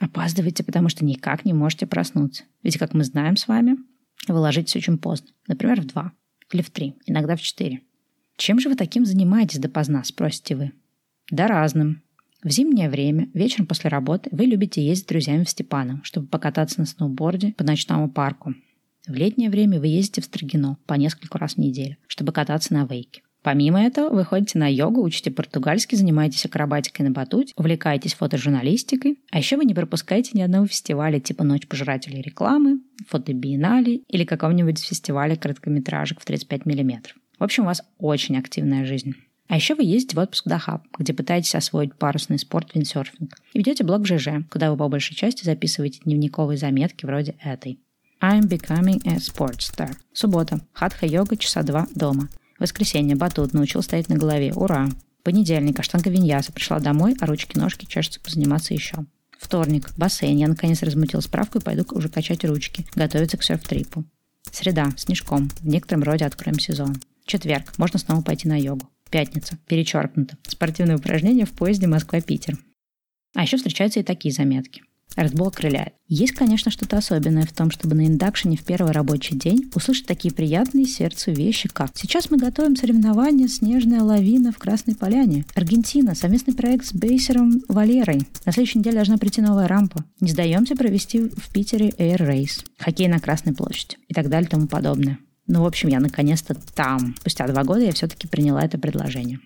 Опаздываете, 0.00 0.64
потому 0.64 0.88
что 0.88 1.04
никак 1.04 1.44
не 1.44 1.52
можете 1.52 1.86
проснуться. 1.86 2.42
Ведь, 2.64 2.78
как 2.78 2.94
мы 2.94 3.04
знаем 3.04 3.36
с 3.36 3.46
вами, 3.46 3.76
вы 4.26 4.40
ложитесь 4.40 4.74
очень 4.74 4.98
поздно. 4.98 5.28
Например, 5.46 5.80
в 5.80 5.86
два 5.86 6.10
или 6.52 6.62
в 6.62 6.70
три, 6.70 6.96
иногда 7.06 7.36
в 7.36 7.42
четыре. 7.42 7.82
Чем 8.36 8.58
же 8.58 8.68
вы 8.68 8.74
таким 8.74 9.06
занимаетесь 9.06 9.60
допоздна, 9.60 10.02
спросите 10.02 10.56
вы? 10.56 10.72
Да 11.30 11.46
разным. 11.46 12.02
В 12.44 12.50
зимнее 12.50 12.90
время, 12.90 13.30
вечером 13.32 13.66
после 13.66 13.88
работы, 13.88 14.28
вы 14.30 14.44
любите 14.44 14.84
ездить 14.84 15.06
с 15.06 15.08
друзьями 15.08 15.44
в 15.44 15.48
Степаново, 15.48 16.00
чтобы 16.04 16.26
покататься 16.26 16.78
на 16.78 16.84
сноуборде 16.84 17.54
по 17.56 17.64
ночному 17.64 18.10
парку. 18.10 18.52
В 19.06 19.14
летнее 19.14 19.48
время 19.48 19.80
вы 19.80 19.86
ездите 19.86 20.20
в 20.20 20.26
Строгино 20.26 20.76
по 20.84 20.92
несколько 20.92 21.38
раз 21.38 21.54
в 21.54 21.58
неделю, 21.58 21.96
чтобы 22.06 22.32
кататься 22.32 22.74
на 22.74 22.84
вейке. 22.84 23.22
Помимо 23.42 23.82
этого, 23.82 24.10
вы 24.10 24.26
ходите 24.26 24.58
на 24.58 24.70
йогу, 24.70 25.02
учите 25.02 25.30
португальский, 25.30 25.96
занимаетесь 25.96 26.44
акробатикой 26.44 27.06
на 27.06 27.12
батуте, 27.12 27.54
увлекаетесь 27.56 28.12
фотожурналистикой, 28.12 29.18
а 29.30 29.38
еще 29.38 29.56
вы 29.56 29.64
не 29.64 29.72
пропускаете 29.72 30.32
ни 30.34 30.42
одного 30.42 30.66
фестиваля 30.66 31.20
типа 31.20 31.44
«Ночь 31.44 31.66
пожирателей 31.66 32.20
рекламы», 32.20 32.80
фотобиеннале 33.08 34.02
или 34.06 34.24
какого-нибудь 34.24 34.80
фестиваля 34.80 35.36
короткометражек 35.36 36.20
в 36.20 36.26
35 36.26 36.66
мм. 36.66 37.14
В 37.38 37.42
общем, 37.42 37.62
у 37.62 37.66
вас 37.66 37.82
очень 37.98 38.36
активная 38.36 38.84
жизнь. 38.84 39.14
А 39.54 39.56
еще 39.56 39.76
вы 39.76 39.84
ездите 39.84 40.16
в 40.16 40.18
отпуск 40.18 40.46
в 40.46 40.48
Дахаб, 40.48 40.82
где 40.98 41.12
пытаетесь 41.14 41.54
освоить 41.54 41.94
парусный 41.94 42.40
спорт 42.40 42.74
виндсерфинг. 42.74 43.36
И 43.52 43.58
ведете 43.58 43.84
блог 43.84 44.04
ЖЖ, 44.04 44.44
куда 44.50 44.68
вы 44.68 44.76
по 44.76 44.88
большей 44.88 45.14
части 45.14 45.44
записываете 45.44 46.00
дневниковые 46.04 46.58
заметки 46.58 47.06
вроде 47.06 47.36
этой. 47.40 47.78
I'm 48.20 48.48
becoming 48.48 49.00
a 49.06 49.18
sports 49.18 49.60
star. 49.60 49.94
Суббота. 50.12 50.60
Хатха-йога 50.72 51.36
часа 51.36 51.62
два 51.62 51.86
дома. 51.94 52.30
Воскресенье. 52.58 53.14
Батут. 53.14 53.52
Научил 53.52 53.80
стоять 53.82 54.08
на 54.08 54.16
голове. 54.16 54.52
Ура! 54.52 54.88
Понедельник. 55.22 55.78
Аштанга 55.78 56.10
виньяса. 56.10 56.50
Пришла 56.50 56.80
домой, 56.80 57.14
а 57.20 57.26
ручки-ножки 57.26 57.84
чешутся 57.84 58.18
позаниматься 58.18 58.74
еще. 58.74 59.04
Вторник. 59.38 59.92
Бассейн. 59.96 60.36
Я 60.36 60.48
наконец 60.48 60.82
размутил 60.82 61.22
справку 61.22 61.58
и 61.58 61.62
пойду 61.62 61.86
уже 61.92 62.08
качать 62.08 62.44
ручки. 62.44 62.84
Готовиться 62.96 63.36
к 63.36 63.44
серф-трипу. 63.44 64.02
Среда. 64.50 64.90
Снежком. 64.96 65.48
В 65.60 65.68
некотором 65.68 66.02
роде 66.02 66.24
откроем 66.24 66.58
сезон. 66.58 66.96
Четверг. 67.24 67.78
Можно 67.78 68.00
снова 68.00 68.20
пойти 68.20 68.48
на 68.48 68.60
йогу. 68.60 68.88
Пятница. 69.10 69.58
Перечеркнуто. 69.66 70.36
Спортивные 70.46 70.96
упражнения 70.96 71.46
в 71.46 71.52
поезде 71.52 71.86
Москва-Питер. 71.86 72.58
А 73.34 73.42
еще 73.42 73.56
встречаются 73.56 74.00
и 74.00 74.04
такие 74.04 74.32
заметки. 74.32 74.82
Red 75.16 75.50
крыляет. 75.52 75.94
Есть, 76.08 76.32
конечно, 76.32 76.70
что-то 76.70 76.96
особенное 76.96 77.46
в 77.46 77.52
том, 77.52 77.70
чтобы 77.70 77.94
на 77.94 78.06
индакшене 78.06 78.56
в 78.56 78.64
первый 78.64 78.92
рабочий 78.92 79.36
день 79.36 79.70
услышать 79.74 80.06
такие 80.06 80.34
приятные 80.34 80.86
сердцу 80.86 81.30
вещи, 81.32 81.68
как 81.68 81.90
«Сейчас 81.94 82.30
мы 82.30 82.36
готовим 82.36 82.76
соревнование 82.76 83.48
«Снежная 83.48 84.02
лавина» 84.02 84.52
в 84.52 84.58
Красной 84.58 84.96
Поляне». 84.96 85.44
Аргентина. 85.54 86.14
Совместный 86.14 86.54
проект 86.54 86.86
с 86.86 86.92
бейсером 86.92 87.62
Валерой. 87.68 88.22
На 88.44 88.52
следующей 88.52 88.80
неделе 88.80 88.96
должна 88.96 89.16
прийти 89.16 89.40
новая 89.40 89.68
рампа. 89.68 90.04
Не 90.20 90.30
сдаемся 90.30 90.74
провести 90.74 91.20
в 91.20 91.52
Питере 91.52 91.90
Air 91.90 92.18
Race. 92.18 92.64
Хоккей 92.78 93.08
на 93.08 93.20
Красной 93.20 93.54
площади. 93.54 93.96
И 94.08 94.14
так 94.14 94.28
далее 94.28 94.48
и 94.48 94.50
тому 94.50 94.66
подобное. 94.66 95.18
Ну, 95.46 95.62
в 95.62 95.66
общем, 95.66 95.88
я 95.88 96.00
наконец-то 96.00 96.54
там. 96.74 97.14
Спустя 97.20 97.46
два 97.46 97.64
года 97.64 97.80
я 97.80 97.92
все-таки 97.92 98.26
приняла 98.28 98.62
это 98.62 98.78
предложение. 98.78 99.40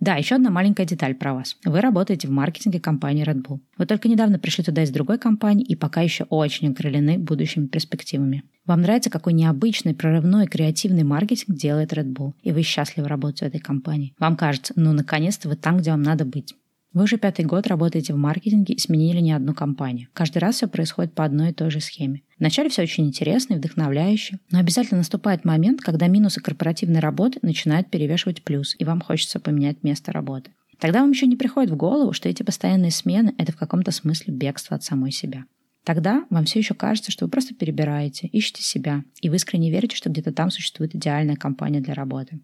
Да, 0.00 0.16
еще 0.16 0.34
одна 0.34 0.50
маленькая 0.50 0.86
деталь 0.86 1.14
про 1.14 1.34
вас. 1.34 1.56
Вы 1.64 1.80
работаете 1.80 2.28
в 2.28 2.30
маркетинге 2.30 2.80
компании 2.80 3.24
Red 3.24 3.42
Bull. 3.42 3.60
Вы 3.78 3.86
только 3.86 4.08
недавно 4.08 4.38
пришли 4.38 4.64
туда 4.64 4.82
из 4.82 4.90
другой 4.90 5.18
компании 5.18 5.64
и 5.64 5.76
пока 5.76 6.00
еще 6.00 6.24
очень 6.24 6.72
окрылены 6.72 7.16
будущими 7.16 7.66
перспективами. 7.68 8.42
Вам 8.66 8.82
нравится, 8.82 9.08
какой 9.08 9.34
необычный, 9.34 9.94
прорывной, 9.94 10.46
креативный 10.46 11.04
маркетинг 11.04 11.56
делает 11.56 11.92
Red 11.92 12.12
Bull, 12.12 12.32
и 12.42 12.50
вы 12.50 12.62
счастливы 12.62 13.08
работать 13.08 13.40
в 13.40 13.44
этой 13.44 13.60
компании. 13.60 14.14
Вам 14.18 14.36
кажется, 14.36 14.72
ну, 14.76 14.92
наконец-то 14.92 15.48
вы 15.48 15.56
там, 15.56 15.78
где 15.78 15.92
вам 15.92 16.02
надо 16.02 16.24
быть. 16.24 16.54
Вы 16.92 17.04
уже 17.04 17.16
пятый 17.16 17.44
год 17.44 17.66
работаете 17.66 18.14
в 18.14 18.16
маркетинге 18.16 18.74
и 18.74 18.78
сменили 18.78 19.20
не 19.20 19.32
одну 19.32 19.54
компанию. 19.54 20.08
Каждый 20.12 20.38
раз 20.38 20.56
все 20.56 20.68
происходит 20.68 21.12
по 21.14 21.24
одной 21.24 21.50
и 21.50 21.52
той 21.54 21.70
же 21.70 21.80
схеме. 21.80 22.22
Вначале 22.38 22.68
все 22.68 22.82
очень 22.82 23.06
интересно 23.06 23.54
и 23.54 23.56
вдохновляюще, 23.56 24.38
но 24.50 24.58
обязательно 24.58 24.98
наступает 24.98 25.44
момент, 25.44 25.80
когда 25.80 26.08
минусы 26.08 26.40
корпоративной 26.40 27.00
работы 27.00 27.38
начинают 27.42 27.90
перевешивать 27.90 28.42
плюс, 28.42 28.74
и 28.78 28.84
вам 28.84 29.00
хочется 29.00 29.40
поменять 29.40 29.82
место 29.82 30.12
работы. 30.12 30.50
Тогда 30.78 31.00
вам 31.00 31.10
еще 31.12 31.26
не 31.26 31.36
приходит 31.36 31.70
в 31.70 31.76
голову, 31.76 32.12
что 32.12 32.28
эти 32.28 32.42
постоянные 32.42 32.90
смены– 32.90 33.34
это 33.38 33.52
в 33.52 33.56
каком-то 33.56 33.92
смысле 33.92 34.34
бегство 34.34 34.76
от 34.76 34.82
самой 34.82 35.12
себя. 35.12 35.44
Тогда 35.84 36.24
вам 36.30 36.46
все 36.46 36.58
еще 36.58 36.74
кажется, 36.74 37.12
что 37.12 37.26
вы 37.26 37.30
просто 37.30 37.54
перебираете, 37.54 38.26
ищете 38.28 38.62
себя, 38.62 39.04
и 39.20 39.28
вы 39.28 39.36
искренне 39.36 39.70
верите, 39.70 39.96
что 39.96 40.10
где-то 40.10 40.32
там 40.32 40.50
существует 40.50 40.94
идеальная 40.94 41.36
компания 41.36 41.80
для 41.80 41.94
работы. 41.94 42.40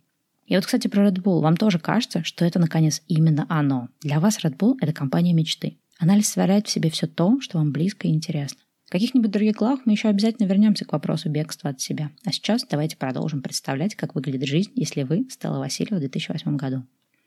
И 0.46 0.54
вот, 0.54 0.66
кстати, 0.66 0.88
про 0.88 1.08
Red 1.08 1.22
Bull. 1.22 1.40
Вам 1.40 1.56
тоже 1.56 1.78
кажется, 1.78 2.22
что 2.24 2.44
это, 2.44 2.58
наконец, 2.58 3.02
именно 3.08 3.46
оно. 3.48 3.88
Для 4.02 4.20
вас 4.20 4.44
Red 4.44 4.56
Bull— 4.56 4.76
это 4.80 4.92
компания 4.92 5.32
мечты. 5.32 5.78
Она 5.98 6.14
олицетворяет 6.14 6.66
в 6.66 6.70
себе 6.70 6.90
все 6.90 7.06
то, 7.06 7.40
что 7.40 7.58
вам 7.58 7.72
близко 7.72 8.08
и 8.08 8.10
интересно. 8.10 8.60
В 8.90 8.92
каких-нибудь 8.92 9.30
других 9.30 9.54
главах 9.54 9.82
мы 9.84 9.92
еще 9.92 10.08
обязательно 10.08 10.48
вернемся 10.48 10.84
к 10.84 10.90
вопросу 10.90 11.28
бегства 11.30 11.70
от 11.70 11.80
себя. 11.80 12.10
А 12.24 12.32
сейчас 12.32 12.66
давайте 12.68 12.96
продолжим 12.96 13.40
представлять, 13.40 13.94
как 13.94 14.16
выглядит 14.16 14.48
жизнь, 14.48 14.72
если 14.74 15.04
вы 15.04 15.28
Стелла 15.30 15.60
Васильева 15.60 15.98
в 15.98 16.00
2008 16.00 16.56
году. 16.56 16.82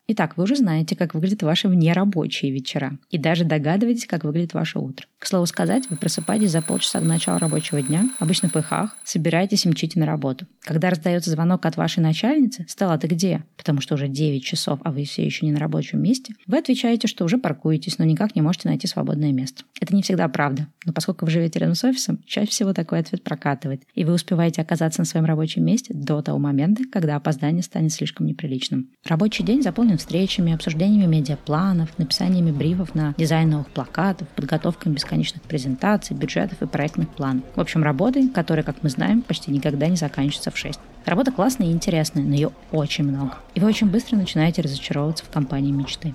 Итак, 0.06 0.36
вы 0.36 0.44
уже 0.44 0.58
знаете, 0.58 0.98
как 0.98 1.14
выглядят 1.14 1.44
ваши 1.44 1.70
внерабочие 1.70 2.52
вечера. 2.52 3.00
И 3.10 3.18
даже 3.18 3.46
догадываетесь, 3.46 4.06
как 4.06 4.26
выглядит 4.26 4.54
ваше 4.54 4.80
утро. 4.80 5.08
К 5.18 5.26
слову 5.26 5.46
сказать, 5.46 5.90
вы 5.90 5.96
просыпаетесь 5.96 6.52
за 6.52 6.62
полчаса 6.62 7.00
до 7.00 7.06
начала 7.06 7.40
рабочего 7.40 7.82
дня, 7.82 8.10
обычно 8.20 8.50
в 8.50 8.52
пыхах, 8.52 8.98
собираетесь 9.06 9.66
и 9.66 9.70
мчите 9.70 9.98
на 9.98 10.06
работу. 10.06 10.46
Когда 10.60 10.90
раздается 10.90 11.30
звонок 11.30 11.66
от 11.66 11.78
вашей 11.78 12.02
начальницы, 12.02 12.66
«Стелла, 12.68 12.98
ты 12.98 13.08
где?» 13.08 13.46
Потому 13.56 13.80
что 13.80 13.96
уже 13.96 14.10
9 14.10 14.44
часов, 14.44 14.82
а 14.84 14.92
вы 14.92 15.06
все 15.06 15.24
еще 15.24 15.46
не 15.46 15.54
на 15.54 15.60
рабочем 15.60 16.02
месте, 16.02 16.34
вы 16.48 16.58
отвечаете, 16.58 17.08
что 17.08 17.24
уже 17.24 17.38
паркуетесь, 17.38 17.98
но 17.98 18.04
никак 18.04 18.36
не 18.36 18.42
можете 18.42 18.68
найти 18.68 18.88
свободное 18.88 19.32
место. 19.32 19.64
Это 19.80 19.96
не 19.96 20.02
всегда 20.02 20.28
правда, 20.28 20.68
но 20.86 20.92
поскольку 20.92 21.24
вы 21.24 21.32
живете 21.32 21.60
рядом 21.60 21.76
с 21.76 21.84
офисом, 21.86 22.22
чаще 22.26 22.52
всего 22.52 22.74
такой 22.74 23.00
ответ 23.00 23.24
прокатывает, 23.24 23.84
и 23.96 24.04
вы 24.04 24.12
успеваете 24.12 24.62
оказаться 24.62 25.00
на 25.00 25.06
своем 25.06 25.26
рабочем 25.26 25.64
месте 25.64 25.94
до 25.94 26.22
того 26.22 26.40
момента, 26.40 26.84
когда 26.92 27.16
опоздание 27.16 27.64
станет 27.64 27.94
слишком 27.94 28.26
неприличным. 28.26 28.90
Рабочий 29.06 29.46
день 29.46 29.62
заполнен 29.62 29.93
заполнен 29.94 29.98
встречами, 29.98 30.54
обсуждениями 30.54 31.06
медиапланов, 31.06 31.98
написаниями 31.98 32.52
брифов 32.52 32.96
на 32.96 33.14
дизайн 33.18 33.50
новых 33.50 33.70
плакатов, 33.70 34.28
подготовкой 34.30 34.92
бесконечных 34.92 35.44
презентаций, 35.44 36.16
бюджетов 36.16 36.62
и 36.62 36.68
проектных 36.68 37.10
планов. 37.10 37.44
В 37.56 37.60
общем, 37.60 37.84
работы, 37.84 38.30
которая, 38.30 38.64
как 38.64 38.84
мы 38.84 38.90
знаем, 38.90 39.22
почти 39.22 39.52
никогда 39.52 39.88
не 39.88 39.96
заканчивается 39.96 40.52
в 40.52 40.58
6. 40.58 40.80
Работа 41.06 41.32
классная 41.32 41.68
и 41.68 41.72
интересная, 41.72 42.24
но 42.24 42.34
ее 42.34 42.52
очень 42.72 43.06
много. 43.06 43.38
И 43.56 43.60
вы 43.60 43.68
очень 43.68 43.90
быстро 43.90 44.16
начинаете 44.16 44.62
разочаровываться 44.62 45.26
в 45.26 45.30
компании 45.30 45.72
мечты. 45.72 46.14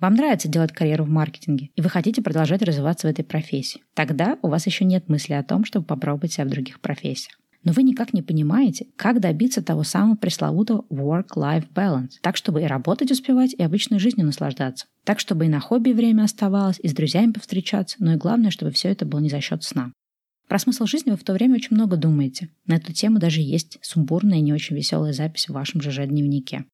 Вам 0.00 0.14
нравится 0.14 0.48
делать 0.48 0.72
карьеру 0.72 1.04
в 1.04 1.08
маркетинге, 1.08 1.70
и 1.74 1.80
вы 1.80 1.88
хотите 1.88 2.22
продолжать 2.22 2.62
развиваться 2.62 3.08
в 3.08 3.10
этой 3.10 3.24
профессии. 3.24 3.82
Тогда 3.94 4.38
у 4.42 4.48
вас 4.48 4.66
еще 4.66 4.84
нет 4.84 5.08
мысли 5.08 5.32
о 5.34 5.42
том, 5.42 5.64
чтобы 5.64 5.86
попробовать 5.86 6.32
себя 6.32 6.44
в 6.44 6.50
других 6.50 6.80
профессиях. 6.80 7.36
Но 7.68 7.74
вы 7.74 7.82
никак 7.82 8.14
не 8.14 8.22
понимаете, 8.22 8.86
как 8.96 9.20
добиться 9.20 9.62
того 9.62 9.82
самого 9.82 10.16
пресловутого 10.16 10.86
work-life 10.88 11.66
balance, 11.74 12.12
так, 12.22 12.34
чтобы 12.38 12.62
и 12.62 12.64
работать 12.64 13.10
успевать, 13.10 13.52
и 13.52 13.62
обычной 13.62 13.98
жизнью 13.98 14.24
наслаждаться. 14.24 14.86
Так, 15.04 15.20
чтобы 15.20 15.44
и 15.44 15.48
на 15.50 15.60
хобби 15.60 15.90
время 15.90 16.22
оставалось, 16.22 16.80
и 16.82 16.88
с 16.88 16.94
друзьями 16.94 17.32
повстречаться, 17.32 17.96
но 17.98 18.14
и 18.14 18.16
главное, 18.16 18.50
чтобы 18.50 18.70
все 18.70 18.88
это 18.88 19.04
было 19.04 19.20
не 19.20 19.28
за 19.28 19.42
счет 19.42 19.64
сна. 19.64 19.92
Про 20.48 20.58
смысл 20.58 20.86
жизни 20.86 21.10
вы 21.10 21.18
в 21.18 21.24
то 21.24 21.34
время 21.34 21.56
очень 21.56 21.76
много 21.76 21.98
думаете. 21.98 22.48
На 22.64 22.76
эту 22.76 22.94
тему 22.94 23.18
даже 23.18 23.42
есть 23.42 23.76
сумбурная 23.82 24.38
и 24.38 24.40
не 24.40 24.54
очень 24.54 24.74
веселая 24.74 25.12
запись 25.12 25.50
в 25.50 25.52
вашем 25.52 25.82
ЖЖ-дневнике. 25.82 26.64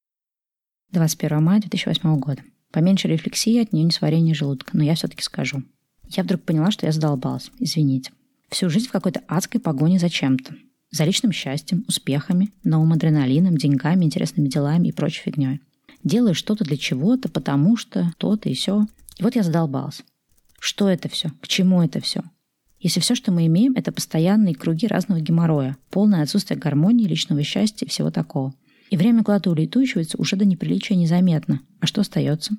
21 0.93 1.43
мая 1.43 1.61
2008 1.61 2.21
года. 2.21 2.43
Поменьше 2.71 3.09
рефлексии 3.09 3.61
от 3.61 3.73
нее 3.73 3.83
несварения 3.83 4.33
желудка, 4.33 4.77
но 4.77 4.85
я 4.85 4.95
все-таки 4.95 5.25
скажу. 5.25 5.65
Я 6.11 6.23
вдруг 6.23 6.43
поняла, 6.43 6.71
что 6.71 6.87
я 6.87 6.93
задолбалась. 6.93 7.51
Извините. 7.59 8.13
Всю 8.49 8.71
жизнь 8.71 8.87
в 8.87 8.93
какой-то 8.93 9.23
адской 9.27 9.61
погоне 9.61 9.99
за 9.99 10.09
чем-то. 10.09 10.55
За 10.95 11.03
личным 11.03 11.33
счастьем, 11.33 11.85
успехами, 11.89 12.53
новым 12.63 12.93
адреналином, 12.93 13.57
деньгами, 13.57 14.05
интересными 14.05 14.47
делами 14.47 14.87
и 14.87 14.93
прочей 14.93 15.23
фигней. 15.23 15.61
Делаю 16.05 16.37
что-то 16.37 16.63
для 16.63 16.77
чего-то, 16.77 17.29
потому 17.29 17.77
что 17.77 18.13
то-то 18.17 18.49
и 18.49 18.55
все. 18.55 18.87
И 19.19 19.25
вот 19.25 19.35
я 19.35 19.43
задолбалась. 19.43 20.05
Что 20.61 20.89
это 20.89 21.09
все? 21.09 21.33
К 21.41 21.49
чему 21.49 21.83
это 21.83 22.01
все? 22.01 22.23
Если 22.79 23.01
все, 23.01 23.17
что 23.17 23.33
мы 23.33 23.47
имеем, 23.47 23.73
это 23.75 23.91
постоянные 23.91 24.55
круги 24.55 24.87
разного 24.87 25.21
геморроя, 25.21 25.77
полное 25.91 26.23
отсутствие 26.23 26.61
гармонии, 26.61 27.09
личного 27.09 27.43
счастья 27.43 27.87
и 27.87 27.89
всего 27.89 28.13
такого. 28.13 28.55
И 28.91 28.97
время 28.97 29.25
куда-то 29.25 29.51
улетучивается 29.51 30.17
уже 30.19 30.37
до 30.37 30.45
неприличия 30.45 30.97
незаметно. 30.97 31.59
А 31.81 31.87
что 31.89 32.03
остается? 32.03 32.57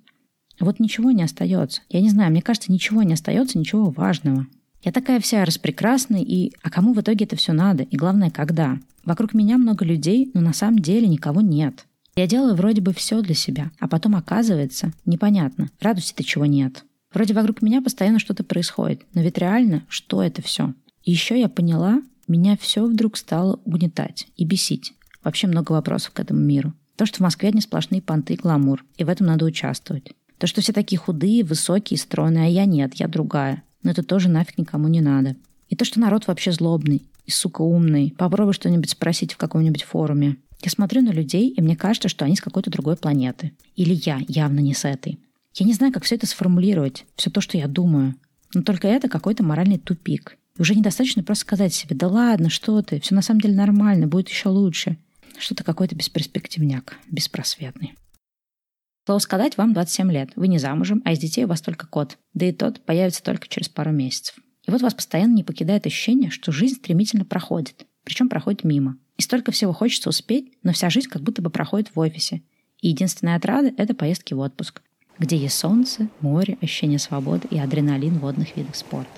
Вот 0.60 0.82
ничего 0.82 1.12
не 1.12 1.24
остается. 1.24 1.84
Я 1.88 2.01
не 2.01 2.10
знаю, 2.10 2.32
мне 2.32 2.42
кажется, 2.42 2.74
ничего 2.74 3.01
не 3.01 3.13
остается, 3.13 3.58
ничего 3.58 3.92
важного. 3.92 4.46
Я 4.86 4.92
такая 4.92 5.20
вся 5.20 5.44
распрекрасная, 5.44 6.22
и 6.22 6.51
а 6.62 6.70
кому 6.70 6.94
в 6.94 7.01
итоге 7.01 7.25
это 7.25 7.36
все 7.36 7.54
надо? 7.54 7.82
И 7.82 7.98
главное, 7.98 8.30
когда? 8.30 8.77
Вокруг 9.04 9.34
меня 9.34 9.58
много 9.58 9.84
людей, 9.84 10.30
но 10.36 10.42
на 10.42 10.54
самом 10.54 10.77
деле 10.77 11.08
никого 11.08 11.42
нет. 11.42 11.88
Я 12.15 12.27
делаю 12.27 12.56
вроде 12.56 12.82
бы 12.82 12.94
все 12.94 13.22
для 13.24 13.34
себя, 13.34 13.72
а 13.80 13.88
потом 13.88 14.15
оказывается, 14.15 14.94
непонятно, 15.04 15.72
радости-то 15.82 16.24
чего 16.24 16.46
нет. 16.46 16.86
Вроде 17.12 17.34
вокруг 17.34 17.63
меня 17.63 17.82
постоянно 17.82 18.20
что-то 18.20 18.44
происходит, 18.44 19.01
но 19.15 19.22
ведь 19.22 19.39
реально, 19.39 19.84
что 19.89 20.22
это 20.22 20.44
все? 20.44 20.75
И 21.04 21.12
еще 21.12 21.39
я 21.39 21.50
поняла, 21.50 22.04
меня 22.27 22.56
все 22.56 22.86
вдруг 22.86 23.18
стало 23.18 23.60
угнетать 23.65 24.27
и 24.38 24.46
бесить. 24.46 24.94
Вообще 25.24 25.48
много 25.48 25.72
вопросов 25.72 26.12
к 26.13 26.20
этому 26.20 26.42
миру. 26.42 26.74
То, 26.96 27.08
что 27.08 27.18
в 27.18 27.22
Москве 27.22 27.51
не 27.51 27.62
сплошные 27.62 28.04
понты 28.04 28.36
и 28.36 28.38
гламур, 28.38 28.86
и 28.98 29.04
в 29.04 29.10
этом 29.10 29.25
надо 29.25 29.46
участвовать. 29.46 30.12
То, 30.38 30.46
что 30.46 30.62
все 30.62 30.74
такие 30.74 31.00
худые, 31.00 31.44
высокие, 31.44 31.98
стройные, 31.98 32.46
а 32.46 32.50
я 32.50 32.65
нет, 32.65 32.94
я 32.96 33.08
другая. 33.08 33.63
Но 33.86 33.92
это 33.92 34.01
тоже 34.01 34.30
нафиг 34.30 34.58
никому 34.58 34.88
не 34.88 35.00
надо. 35.00 35.36
И 35.70 35.75
то, 35.75 35.86
что 35.86 36.00
народ 36.00 36.25
вообще 36.25 36.51
злобный 36.51 37.04
и, 37.25 37.32
сука, 37.32 37.62
умный. 37.62 38.15
Попробуй 38.18 38.54
что-нибудь 38.54 38.89
спросить 38.89 39.34
в 39.34 39.38
каком-нибудь 39.38 39.84
форуме. 39.84 40.38
Я 40.63 40.72
смотрю 40.72 41.04
на 41.04 41.12
людей, 41.12 41.50
и 41.50 41.62
мне 41.62 41.75
кажется, 41.75 42.10
что 42.10 42.25
они 42.25 42.36
с 42.36 42.42
какой-то 42.42 42.72
другой 42.72 42.98
планеты. 42.98 43.51
Или 43.75 43.94
я 44.04 44.20
явно 44.27 44.60
не 44.60 44.74
с 44.74 44.86
этой. 44.86 45.20
Я 45.54 45.68
не 45.68 45.74
знаю, 45.74 45.94
как 45.94 46.04
все 46.04 46.15
это 46.15 46.25
сформулировать, 46.25 47.06
все 47.15 47.30
то, 47.30 47.42
что 47.42 47.60
я 47.60 47.68
думаю. 47.68 48.15
Но 48.56 48.63
только 48.63 48.88
это 48.88 49.08
какой-то 49.08 49.44
моральный 49.44 49.77
тупик. 49.77 50.39
И 50.58 50.62
уже 50.62 50.74
недостаточно 50.74 51.22
просто 51.22 51.42
сказать 51.42 51.74
себе, 51.74 51.96
да 51.96 52.08
ладно, 52.08 52.50
что 52.50 52.82
ты, 52.82 53.00
все 53.00 53.13
на 53.13 53.22
самом 53.22 53.42
деле 53.42 53.54
нормально, 53.54 54.08
будет 54.08 54.30
еще 54.30 54.50
лучше. 54.50 54.98
Что-то 55.38 55.63
какой-то 55.63 55.94
бесперспективняк, 55.96 56.98
беспросветный. 57.12 57.94
Слово 59.05 59.19
сказать, 59.19 59.55
вам 59.57 59.74
27 59.74 60.12
лет. 60.12 60.31
Вы 60.35 60.47
не 60.47 60.57
замужем, 60.57 61.03
а 61.05 61.12
из 61.12 61.19
детей 61.19 61.45
у 61.45 61.47
вас 61.47 61.62
только 61.62 61.85
кот. 61.85 62.17
Да 62.33 62.47
и 62.47 62.51
тот 62.51 62.81
появится 62.81 63.21
только 63.21 63.47
через 63.47 63.69
пару 63.69 63.91
месяцев. 63.91 64.35
И 64.65 64.71
вот 64.71 64.81
вас 64.81 64.95
постоянно 64.95 65.35
не 65.35 65.43
покидает 65.43 65.85
ощущение, 65.85 66.31
что 66.31 66.51
жизнь 66.51 66.77
стремительно 66.77 67.24
проходит. 67.24 67.85
Причем 68.03 68.29
проходит 68.29 68.63
мимо. 68.63 68.97
И 69.17 69.21
столько 69.21 69.51
всего 69.51 69.74
хочется 69.74 70.09
успеть, 70.09 70.53
но 70.63 70.74
вся 70.74 70.89
жизнь 70.89 71.07
как 71.07 71.21
будто 71.21 71.43
бы 71.43 71.51
проходит 71.51 71.91
в 71.93 72.00
офисе. 72.00 72.41
И 72.81 72.89
единственная 72.89 73.35
отрада– 73.35 73.71
это 73.77 73.93
поездки 73.93 74.33
в 74.33 74.39
отпуск, 74.39 74.81
где 75.19 75.38
есть 75.38 75.57
солнце, 75.57 76.09
море, 76.19 76.57
ощущение 76.62 76.97
свободы 76.97 77.47
и 77.51 77.59
адреналин 77.59 78.17
водных 78.17 78.57
видов 78.57 78.75
спорта. 78.75 79.09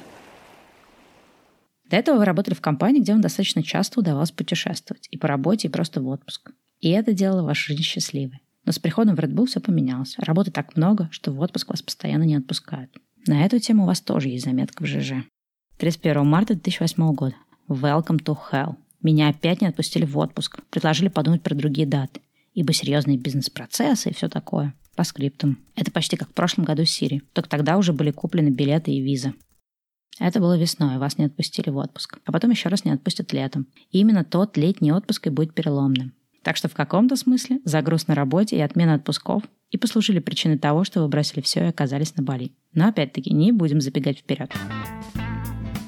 До 1.89 1.95
этого 1.95 2.17
вы 2.17 2.25
работали 2.25 2.53
в 2.53 2.61
компании, 2.61 2.99
где 2.99 3.13
вам 3.13 3.21
достаточно 3.21 3.63
часто 3.63 4.01
удавалось 4.01 4.31
путешествовать. 4.31 5.07
И 5.11 5.17
по 5.17 5.29
работе, 5.29 5.69
и 5.69 5.71
просто 5.71 6.01
в 6.01 6.07
отпуск. 6.09 6.51
И 6.81 6.89
это 6.89 7.13
делало 7.13 7.43
вашу 7.43 7.69
жизнь 7.69 7.83
счастливой. 7.83 8.41
Но 8.67 8.73
с 8.73 8.79
приходом 8.79 9.15
в 9.15 9.19
Red 9.19 9.31
Bull 9.33 9.45
все 9.45 9.61
поменялось. 9.61 10.15
Работы 10.17 10.51
так 10.51 10.75
много, 10.75 11.07
что 11.09 11.31
в 11.31 11.39
отпуск 11.39 11.69
вас 11.69 11.81
постоянно 11.81 12.23
не 12.23 12.35
отпускают. 12.35 12.91
На 13.25 13.45
эту 13.45 13.59
тему 13.59 13.83
у 13.83 13.85
вас 13.85 14.01
тоже 14.01 14.27
есть 14.27 14.43
заметка 14.43 14.83
в 14.83 14.85
ЖЖ. 14.85 15.23
31 15.77 16.25
марта 16.27 16.53
2008 16.53 17.13
года. 17.13 17.35
Welcome 17.69 18.21
to 18.21 18.37
hell. 18.51 18.75
Меня 19.01 19.29
опять 19.29 19.61
не 19.61 19.67
отпустили 19.67 20.03
в 20.03 20.17
отпуск. 20.17 20.59
Предложили 20.69 21.07
подумать 21.07 21.43
про 21.43 21.55
другие 21.55 21.87
даты. 21.87 22.19
Ибо 22.53 22.73
серьезные 22.73 23.17
бизнес-процессы 23.17 24.09
и 24.09 24.13
все 24.13 24.27
такое. 24.27 24.73
По 24.97 25.05
скриптам. 25.05 25.59
Это 25.77 25.89
почти 25.89 26.17
как 26.17 26.27
в 26.27 26.33
прошлом 26.33 26.65
году 26.65 26.83
с 26.83 26.89
Сири. 26.89 27.21
Только 27.31 27.47
тогда 27.47 27.77
уже 27.77 27.93
были 27.93 28.11
куплены 28.11 28.49
билеты 28.49 28.91
и 28.91 28.99
визы. 28.99 29.33
Это 30.19 30.41
было 30.41 30.57
весной, 30.57 30.97
вас 30.97 31.17
не 31.17 31.23
отпустили 31.23 31.69
в 31.69 31.77
отпуск. 31.77 32.19
А 32.25 32.33
потом 32.33 32.51
еще 32.51 32.67
раз 32.67 32.83
не 32.83 32.91
отпустят 32.91 33.31
летом. 33.31 33.67
И 33.91 33.99
именно 33.99 34.25
тот 34.25 34.57
летний 34.57 34.91
отпуск 34.91 35.27
и 35.27 35.29
будет 35.29 35.53
переломным. 35.53 36.11
Так 36.43 36.57
что 36.57 36.69
в 36.69 36.73
каком-то 36.73 37.15
смысле 37.15 37.59
загруз 37.65 38.07
на 38.07 38.15
работе 38.15 38.57
и 38.57 38.61
отмена 38.61 38.95
отпусков 38.95 39.43
и 39.71 39.77
послужили 39.77 40.19
причиной 40.19 40.57
того, 40.57 40.83
что 40.83 41.01
вы 41.01 41.07
бросили 41.07 41.41
все 41.41 41.65
и 41.65 41.69
оказались 41.69 42.15
на 42.15 42.23
Бали. 42.23 42.51
Но 42.73 42.87
опять-таки 42.87 43.33
не 43.33 43.51
будем 43.51 43.81
забегать 43.81 44.19
вперед. 44.19 44.51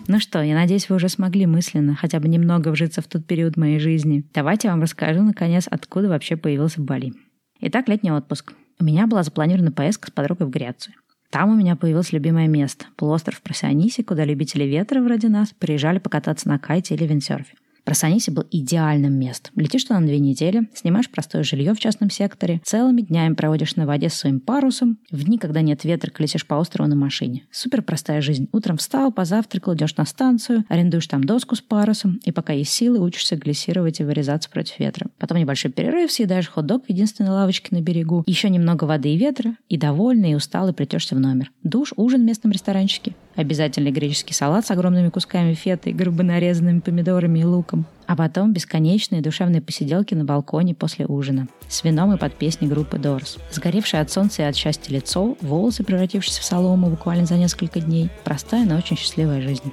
Ну 0.07 0.19
что, 0.19 0.41
я 0.41 0.55
надеюсь, 0.55 0.89
вы 0.89 0.95
уже 0.95 1.07
смогли 1.07 1.45
мысленно 1.45 1.95
хотя 1.95 2.19
бы 2.19 2.27
немного 2.27 2.69
вжиться 2.69 3.01
в 3.01 3.07
тот 3.07 3.27
период 3.27 3.57
моей 3.57 3.79
жизни. 3.79 4.25
Давайте 4.33 4.67
я 4.67 4.73
вам 4.73 4.81
расскажу, 4.81 5.21
наконец, 5.21 5.67
откуда 5.69 6.09
вообще 6.09 6.35
появился 6.35 6.81
Бали. 6.81 7.13
Итак, 7.61 7.87
летний 7.87 8.11
отпуск. 8.11 8.53
У 8.79 8.83
меня 8.83 9.05
была 9.05 9.21
запланирована 9.21 9.71
поездка 9.71 10.07
с 10.07 10.11
подругой 10.11 10.47
в 10.47 10.49
Грецию. 10.49 10.95
Там 11.29 11.51
у 11.51 11.55
меня 11.55 11.75
появилось 11.75 12.11
любимое 12.11 12.47
место– 12.47 12.85
полуостров 12.95 13.41
Просиониси, 13.41 14.01
куда 14.01 14.25
любители 14.25 14.63
ветра 14.63 14.99
вроде 14.99 15.29
нас 15.29 15.53
приезжали 15.53 15.99
покататься 15.99 16.47
на 16.47 16.57
кайте 16.57 16.95
или 16.95 17.05
виндсерфе. 17.05 17.53
Просаниси 17.83 18.29
был 18.29 18.45
идеальным 18.51 19.13
местом. 19.13 19.53
Летишь 19.55 19.83
туда 19.83 19.99
на 19.99 20.07
две 20.07 20.19
недели, 20.19 20.69
снимаешь 20.73 21.09
простое 21.09 21.43
жилье 21.43 21.73
в 21.73 21.79
частном 21.79 22.09
секторе, 22.09 22.61
целыми 22.63 23.01
днями 23.01 23.33
проводишь 23.33 23.75
на 23.75 23.85
воде 23.85 24.09
с 24.09 24.13
своим 24.13 24.39
парусом, 24.39 24.97
в 25.11 25.23
дни, 25.23 25.37
когда 25.37 25.61
нет 25.61 25.83
ветра, 25.83 26.11
колесишь 26.11 26.45
по 26.45 26.55
острову 26.55 26.89
на 26.89 26.95
машине. 26.95 27.43
Супер 27.51 27.81
простая 27.81 28.21
жизнь. 28.21 28.47
Утром 28.51 28.77
встал, 28.77 29.11
позавтракал, 29.11 29.75
идешь 29.75 29.95
на 29.97 30.05
станцию, 30.05 30.65
арендуешь 30.69 31.07
там 31.07 31.23
доску 31.23 31.55
с 31.55 31.61
парусом, 31.61 32.19
и 32.25 32.31
пока 32.31 32.53
есть 32.53 32.71
силы, 32.71 32.99
учишься 32.99 33.35
глиссировать 33.35 33.99
и 33.99 34.03
вырезаться 34.03 34.49
против 34.49 34.79
ветра. 34.79 35.07
Потом 35.17 35.37
небольшой 35.37 35.71
перерыв, 35.71 36.11
съедаешь 36.11 36.49
хот-дог 36.49 36.85
в 36.85 36.89
единственной 36.89 37.31
лавочке 37.31 37.75
на 37.75 37.81
берегу, 37.81 38.23
еще 38.25 38.49
немного 38.49 38.85
воды 38.85 39.09
и 39.13 39.17
ветра, 39.17 39.55
и 39.67 39.77
довольный, 39.77 40.31
и 40.31 40.35
усталый 40.35 40.73
придешься 40.73 41.15
в 41.15 41.19
номер. 41.19 41.51
Душ, 41.63 41.93
ужин 41.95 42.21
в 42.21 42.25
местном 42.25 42.51
ресторанчике. 42.51 43.15
Обязательный 43.39 43.91
греческий 43.91 44.33
салат 44.33 44.65
с 44.65 44.71
огромными 44.71 45.07
кусками 45.07 45.53
феты, 45.53 45.93
грубо 45.93 46.23
нарезанными 46.23 46.81
помидорами 46.81 47.39
и 47.39 47.45
луком. 47.45 47.85
А 48.05 48.17
потом 48.17 48.51
бесконечные 48.51 49.21
душевные 49.21 49.61
посиделки 49.61 50.13
на 50.13 50.25
балконе 50.25 50.75
после 50.75 51.05
ужина. 51.05 51.47
С 51.69 51.85
вином 51.85 52.13
и 52.13 52.17
под 52.17 52.35
песни 52.35 52.67
группы 52.67 52.97
Doors. 52.97 53.39
Сгоревшее 53.49 54.01
от 54.01 54.11
солнца 54.11 54.41
и 54.41 54.45
от 54.45 54.57
счастья 54.57 54.93
лицо, 54.93 55.37
волосы, 55.39 55.85
превратившиеся 55.85 56.41
в 56.41 56.43
солому 56.43 56.89
буквально 56.89 57.25
за 57.25 57.37
несколько 57.37 57.79
дней. 57.79 58.09
Простая, 58.25 58.65
но 58.65 58.75
очень 58.75 58.97
счастливая 58.97 59.39
жизнь. 59.39 59.71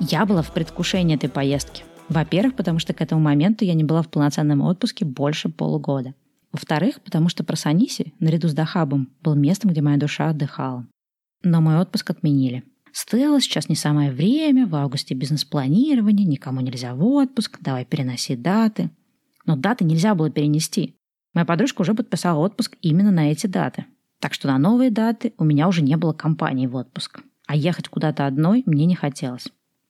Я 0.00 0.24
была 0.24 0.40
в 0.40 0.50
предвкушении 0.50 1.16
этой 1.16 1.28
поездки. 1.28 1.84
Во-первых, 2.08 2.54
потому 2.54 2.78
что 2.78 2.94
к 2.94 3.02
этому 3.02 3.20
моменту 3.20 3.66
я 3.66 3.74
не 3.74 3.84
была 3.84 4.00
в 4.00 4.08
полноценном 4.08 4.62
отпуске 4.62 5.04
больше 5.04 5.50
полугода. 5.50 6.14
Во-вторых, 6.52 7.02
потому 7.02 7.28
что 7.28 7.44
Просаниси, 7.44 8.14
наряду 8.18 8.48
с 8.48 8.54
Дахабом, 8.54 9.10
был 9.22 9.34
местом, 9.34 9.72
где 9.72 9.82
моя 9.82 9.98
душа 9.98 10.30
отдыхала. 10.30 10.86
Но 11.44 11.60
мой 11.60 11.76
отпуск 11.76 12.10
отменили. 12.10 12.64
Стелла, 12.90 13.40
сейчас 13.40 13.68
не 13.68 13.76
самое 13.76 14.10
время, 14.10 14.66
в 14.66 14.74
августе 14.74 15.14
бизнес-планирование, 15.14 16.26
никому 16.26 16.60
нельзя 16.60 16.94
в 16.94 17.04
отпуск, 17.04 17.58
давай 17.60 17.84
переноси 17.84 18.34
даты. 18.34 18.90
Но 19.44 19.56
даты 19.56 19.84
нельзя 19.84 20.14
было 20.14 20.30
перенести. 20.30 20.96
Моя 21.34 21.44
подружка 21.44 21.82
уже 21.82 21.92
подписала 21.92 22.38
отпуск 22.38 22.76
именно 22.80 23.10
на 23.10 23.30
эти 23.30 23.46
даты. 23.46 23.84
Так 24.20 24.32
что 24.32 24.48
на 24.48 24.56
новые 24.58 24.90
даты 24.90 25.34
у 25.36 25.44
меня 25.44 25.68
уже 25.68 25.82
не 25.82 25.96
было 25.96 26.14
компании 26.14 26.66
в 26.66 26.76
отпуск. 26.76 27.20
А 27.46 27.54
ехать 27.54 27.88
куда-то 27.88 28.26
одной 28.26 28.62
мне 28.64 28.86
не 28.86 28.94
хотелось. 28.94 29.48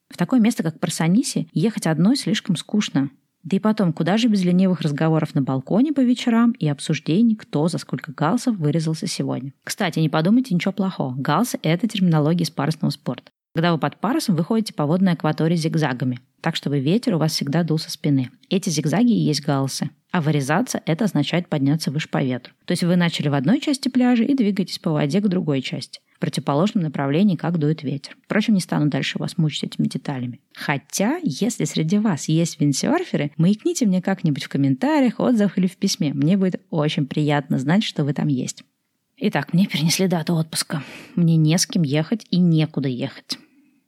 В 0.09 0.17
такое 0.17 0.41
место, 0.41 0.63
как 0.63 0.81
Парсониси, 0.81 1.49
ехать 1.53 1.87
одной 1.87 2.17
слишком 2.17 2.57
скучно. 2.57 3.11
Да 3.45 3.57
и 3.57 3.61
потом, 3.61 3.93
куда 3.93 4.17
же 4.17 4.29
без 4.29 4.43
ленивых 4.43 4.81
разговоров 4.81 5.35
на 5.35 5.43
балконе 5.43 5.93
по 5.93 6.01
вечерам 6.01 6.53
и 6.53 6.67
обсуждений, 6.67 7.37
кто 7.37 7.69
за 7.69 7.79
сколько 7.79 8.11
галсов 8.13 8.57
вырезался 8.57 9.07
сегодня. 9.07 9.53
Кстати, 9.63 9.99
не 9.99 10.09
подумайте 10.09 10.55
ничего 10.55 10.73
плохого. 10.73 11.15
Галсы– 11.17 11.59
это 11.63 11.87
терминология 11.87 12.45
из 12.45 12.51
парусного 12.51 12.91
спорта. 12.91 13.31
Когда 13.55 13.73
вы 13.73 13.79
под 13.79 13.99
парусом, 13.99 14.35
вы 14.35 14.45
ходите 14.45 14.73
по 14.73 14.87
водной 14.87 15.13
акватории 15.13 15.57
зигзагами, 15.57 16.21
так 16.45 16.57
чтобы 16.57 16.79
ветер 16.79 17.15
у 17.15 17.19
вас 17.19 17.33
всегда 17.33 17.63
дул 17.63 17.79
со 17.79 17.91
спины. 17.91 18.29
Эти 18.51 18.69
зигзаги 18.69 19.13
и 19.13 19.19
есть 19.19 19.43
галсы. 19.43 19.89
А 20.13 20.21
вырезаться– 20.21 20.83
это 20.85 21.07
означает 21.07 21.49
подняться 21.49 21.91
выше 21.91 22.11
по 22.11 22.23
ветру. 22.23 22.53
То 22.67 22.73
есть 22.73 22.85
вы 22.85 22.97
начали 22.97 23.29
в 23.29 23.35
одной 23.35 23.63
части 23.63 23.89
пляжа 23.89 24.25
и 24.25 24.35
двигаетесь 24.35 24.79
по 24.79 24.91
воде 24.91 25.23
к 25.23 25.29
другой 25.29 25.63
части 25.63 26.01
в 26.15 26.19
противоположном 26.19 26.85
направлении, 26.85 27.37
как 27.37 27.57
дует 27.57 27.83
ветер. 27.83 28.15
Впрочем, 28.27 28.53
не 28.53 28.61
стану 28.61 28.91
дальше 28.91 29.19
вас 29.19 29.39
мучить 29.39 29.65
этими 29.65 29.87
деталями. 29.87 30.41
Хотя, 30.53 31.19
если 31.23 31.65
среди 31.65 31.97
вас 31.97 32.29
есть 32.29 32.61
виндсерферы, 32.61 33.33
маякните 33.39 33.87
мне 33.87 34.03
как-нибудь 34.03 34.45
в 34.45 34.51
комментариях, 34.51 35.21
отзывах 35.21 35.57
или 35.57 35.67
в 35.67 35.79
письме. 35.79 36.13
Мне 36.13 36.37
будет 36.37 36.61
очень 36.69 37.07
приятно 37.07 37.59
знать, 37.59 37.85
что 37.85 38.05
вы 38.05 38.13
там 38.13 38.29
есть. 38.29 38.65
Итак, 39.17 39.55
мне 39.55 39.67
перенесли 39.67 40.09
дату 40.09 40.35
отпуска. 40.35 40.83
Мне 41.17 41.39
не 41.39 41.57
с 41.57 41.67
кем 41.67 41.85
ехать 41.85 42.27
и 42.31 42.37
некуда 42.37 42.91
ехать. 42.91 43.39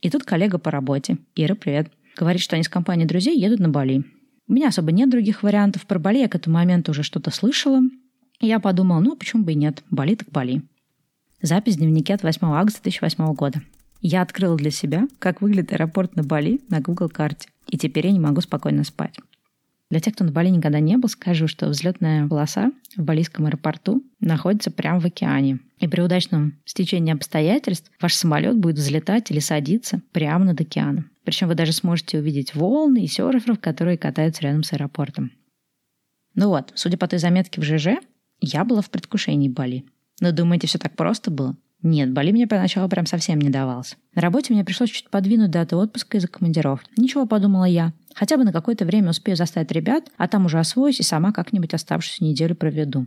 И 0.00 0.10
тут 0.10 0.24
коллега 0.24 0.58
по 0.58 0.70
работе, 0.70 1.18
Ира, 1.34 1.54
привет, 1.54 1.90
говорит, 2.16 2.40
что 2.42 2.56
они 2.56 2.64
с 2.64 2.68
компанией 2.68 3.06
друзей 3.06 3.38
едут 3.38 3.60
на 3.60 3.68
Бали. 3.68 4.04
У 4.48 4.52
меня 4.52 4.68
особо 4.68 4.92
нет 4.92 5.10
других 5.10 5.42
вариантов. 5.42 5.86
Про 5.86 5.98
Бали 5.98 6.18
я 6.18 6.28
к 6.28 6.34
этому 6.34 6.54
моменту 6.56 6.92
уже 6.92 7.02
что-то 7.02 7.30
слышала. 7.30 7.80
И 8.40 8.46
я 8.46 8.60
подумала, 8.60 9.00
ну, 9.00 9.16
почему 9.16 9.44
бы 9.44 9.52
и 9.52 9.56
нет, 9.56 9.82
Бали 9.90 10.14
так 10.14 10.30
Бали. 10.30 10.62
Запись 11.42 11.74
в 11.74 11.78
дневнике 11.78 12.14
от 12.14 12.22
8 12.22 12.46
августа 12.46 12.82
2008 12.82 13.34
года. 13.34 13.62
Я 14.00 14.22
открыла 14.22 14.56
для 14.56 14.70
себя, 14.70 15.08
как 15.18 15.40
выглядит 15.40 15.72
аэропорт 15.72 16.16
на 16.16 16.22
Бали 16.22 16.60
на 16.68 16.80
Google 16.80 17.08
карте. 17.08 17.48
И 17.68 17.78
теперь 17.78 18.06
я 18.06 18.12
не 18.12 18.20
могу 18.20 18.40
спокойно 18.40 18.84
спать. 18.84 19.18
Для 19.88 20.00
тех, 20.00 20.14
кто 20.14 20.24
на 20.24 20.32
Бали 20.32 20.48
никогда 20.48 20.80
не 20.80 20.96
был, 20.96 21.08
скажу, 21.08 21.46
что 21.46 21.68
взлетная 21.68 22.26
полоса 22.26 22.72
в 22.96 23.02
балийском 23.02 23.46
аэропорту 23.46 24.02
находится 24.18 24.70
прямо 24.70 25.00
в 25.00 25.04
океане. 25.04 25.60
И 25.78 25.86
при 25.86 26.00
удачном 26.00 26.58
стечении 26.64 27.12
обстоятельств 27.12 27.90
ваш 28.00 28.14
самолет 28.14 28.58
будет 28.58 28.76
взлетать 28.76 29.30
или 29.30 29.38
садиться 29.38 30.02
прямо 30.12 30.46
над 30.46 30.60
океаном. 30.60 31.10
Причем 31.24 31.48
вы 31.48 31.54
даже 31.54 31.72
сможете 31.72 32.18
увидеть 32.18 32.54
волны 32.54 33.04
и 33.04 33.06
серферов, 33.06 33.60
которые 33.60 33.98
катаются 33.98 34.42
рядом 34.42 34.64
с 34.64 34.72
аэропортом. 34.72 35.32
Ну 36.34 36.48
вот, 36.48 36.72
судя 36.74 36.98
по 36.98 37.06
той 37.06 37.18
заметке 37.18 37.60
в 37.60 37.64
ЖЖ, 37.64 37.98
я 38.40 38.64
была 38.64 38.82
в 38.82 38.90
предвкушении 38.90 39.48
Бали. 39.48 39.84
Но 40.20 40.32
думаете, 40.32 40.66
все 40.66 40.78
так 40.78 40.96
просто 40.96 41.30
было? 41.30 41.56
Нет, 41.86 42.12
Бали 42.12 42.32
мне 42.32 42.48
поначалу 42.48 42.88
прям 42.88 43.06
совсем 43.06 43.38
не 43.38 43.48
давался. 43.48 43.94
На 44.16 44.20
работе 44.20 44.52
мне 44.52 44.64
пришлось 44.64 44.90
чуть 44.90 45.08
подвинуть 45.08 45.52
дату 45.52 45.78
отпуска 45.78 46.18
из-за 46.18 46.26
командиров. 46.26 46.82
Ничего, 46.96 47.26
подумала 47.26 47.64
я. 47.64 47.92
Хотя 48.12 48.36
бы 48.36 48.42
на 48.42 48.52
какое-то 48.52 48.84
время 48.84 49.10
успею 49.10 49.36
заставить 49.36 49.70
ребят, 49.70 50.10
а 50.16 50.26
там 50.26 50.46
уже 50.46 50.58
освоюсь 50.58 50.98
и 50.98 51.04
сама 51.04 51.30
как-нибудь 51.30 51.74
оставшуюся 51.74 52.24
неделю 52.24 52.56
проведу. 52.56 53.06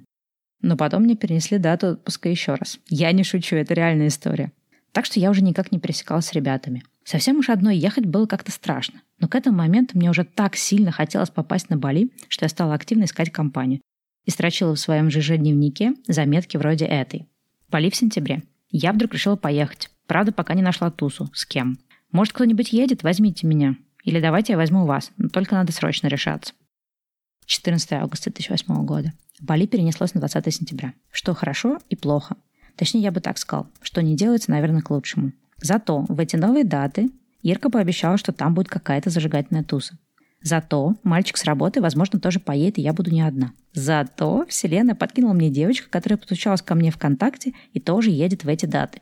Но 0.62 0.78
потом 0.78 1.04
мне 1.04 1.18
перенесли 1.18 1.58
дату 1.58 1.88
отпуска 1.88 2.30
еще 2.30 2.56
раз. 2.56 2.80
Я 2.88 3.12
не 3.12 3.26
шучу, 3.26 3.58
это 3.58 3.74
реальная 3.74 4.08
история. 4.08 4.54
Так 4.94 5.06
что 5.06 5.20
я 5.20 5.30
уже 5.30 5.42
никак 5.42 5.74
не 5.74 5.80
пересекалась 5.80 6.28
с 6.28 6.34
ребятами. 6.34 6.84
Совсем 7.04 7.40
уж 7.40 7.50
одной 7.50 7.76
ехать 7.76 8.06
было 8.06 8.28
как-то 8.28 8.54
страшно. 8.54 9.02
Но 9.20 9.28
к 9.28 9.36
этому 9.36 9.58
моменту 9.58 9.98
мне 9.98 10.10
уже 10.10 10.24
так 10.24 10.56
сильно 10.56 10.94
хотелось 10.94 11.32
попасть 11.32 11.70
на 11.70 11.76
Бали, 11.76 12.12
что 12.30 12.46
я 12.46 12.50
стала 12.50 12.76
активно 12.76 13.04
искать 13.04 13.30
компанию. 13.30 13.82
И 14.24 14.32
строчила 14.32 14.74
в 14.74 14.80
своем 14.80 15.10
ЖЖ-дневнике 15.10 15.96
заметки 16.08 16.56
вроде 16.56 16.86
этой. 16.86 17.28
Бали 17.70 17.90
в 17.90 17.96
сентябре. 17.98 18.44
Я 18.70 18.94
вдруг 18.94 19.14
решила 19.14 19.36
поехать. 19.36 19.90
Правда, 20.08 20.32
пока 20.32 20.54
не 20.54 20.62
нашла 20.62 20.92
тусу. 20.92 21.30
С 21.34 21.46
кем? 21.46 21.80
Может, 22.12 22.34
кто-нибудь 22.34 22.74
едет? 22.74 23.04
Возьмите 23.04 23.48
меня. 23.48 23.76
Или 24.04 24.20
давайте 24.20 24.54
я 24.54 24.58
возьму 24.58 24.86
вас. 24.86 25.12
Но 25.18 25.30
только 25.30 25.56
надо 25.56 25.72
срочно 25.72 26.08
решаться. 26.08 26.54
14 27.46 27.94
августа 27.94 28.30
2008 28.30 28.86
года. 28.86 29.14
Бали 29.40 29.66
перенеслось 29.66 30.14
на 30.14 30.20
20 30.20 30.54
сентября. 30.54 30.94
Что 31.12 31.34
хорошо 31.34 31.80
и 31.90 31.96
плохо. 31.96 32.36
Точнее, 32.76 33.02
я 33.02 33.12
бы 33.12 33.22
так 33.22 33.38
сказал. 33.38 33.68
Что 33.82 34.02
не 34.02 34.16
делается, 34.16 34.52
наверное, 34.52 34.82
к 34.82 34.90
лучшему. 34.92 35.34
Зато 35.58 36.06
в 36.08 36.20
эти 36.20 36.36
новые 36.36 36.64
даты 36.64 37.10
Ирка 37.42 37.70
пообещала, 37.70 38.18
что 38.18 38.32
там 38.32 38.54
будет 38.54 38.68
какая-то 38.68 39.10
зажигательная 39.10 39.64
туса. 39.64 39.98
Зато 40.42 40.96
мальчик 41.04 41.38
с 41.38 41.44
работы, 41.44 41.82
возможно, 41.82 42.20
тоже 42.20 42.40
поедет, 42.40 42.78
и 42.78 42.82
я 42.82 42.94
буду 42.94 43.12
не 43.12 43.22
одна. 43.22 43.54
Зато 43.74 44.46
Вселенная 44.48 44.96
подкинула 44.96 45.34
мне 45.34 45.50
девочку, 45.50 45.88
которая 45.90 46.18
подключалась 46.18 46.62
ко 46.62 46.76
мне 46.76 46.92
ВКонтакте 46.92 47.54
и 47.74 47.80
тоже 47.80 48.10
едет 48.10 48.44
в 48.44 48.48
эти 48.48 48.66
даты. 48.66 49.02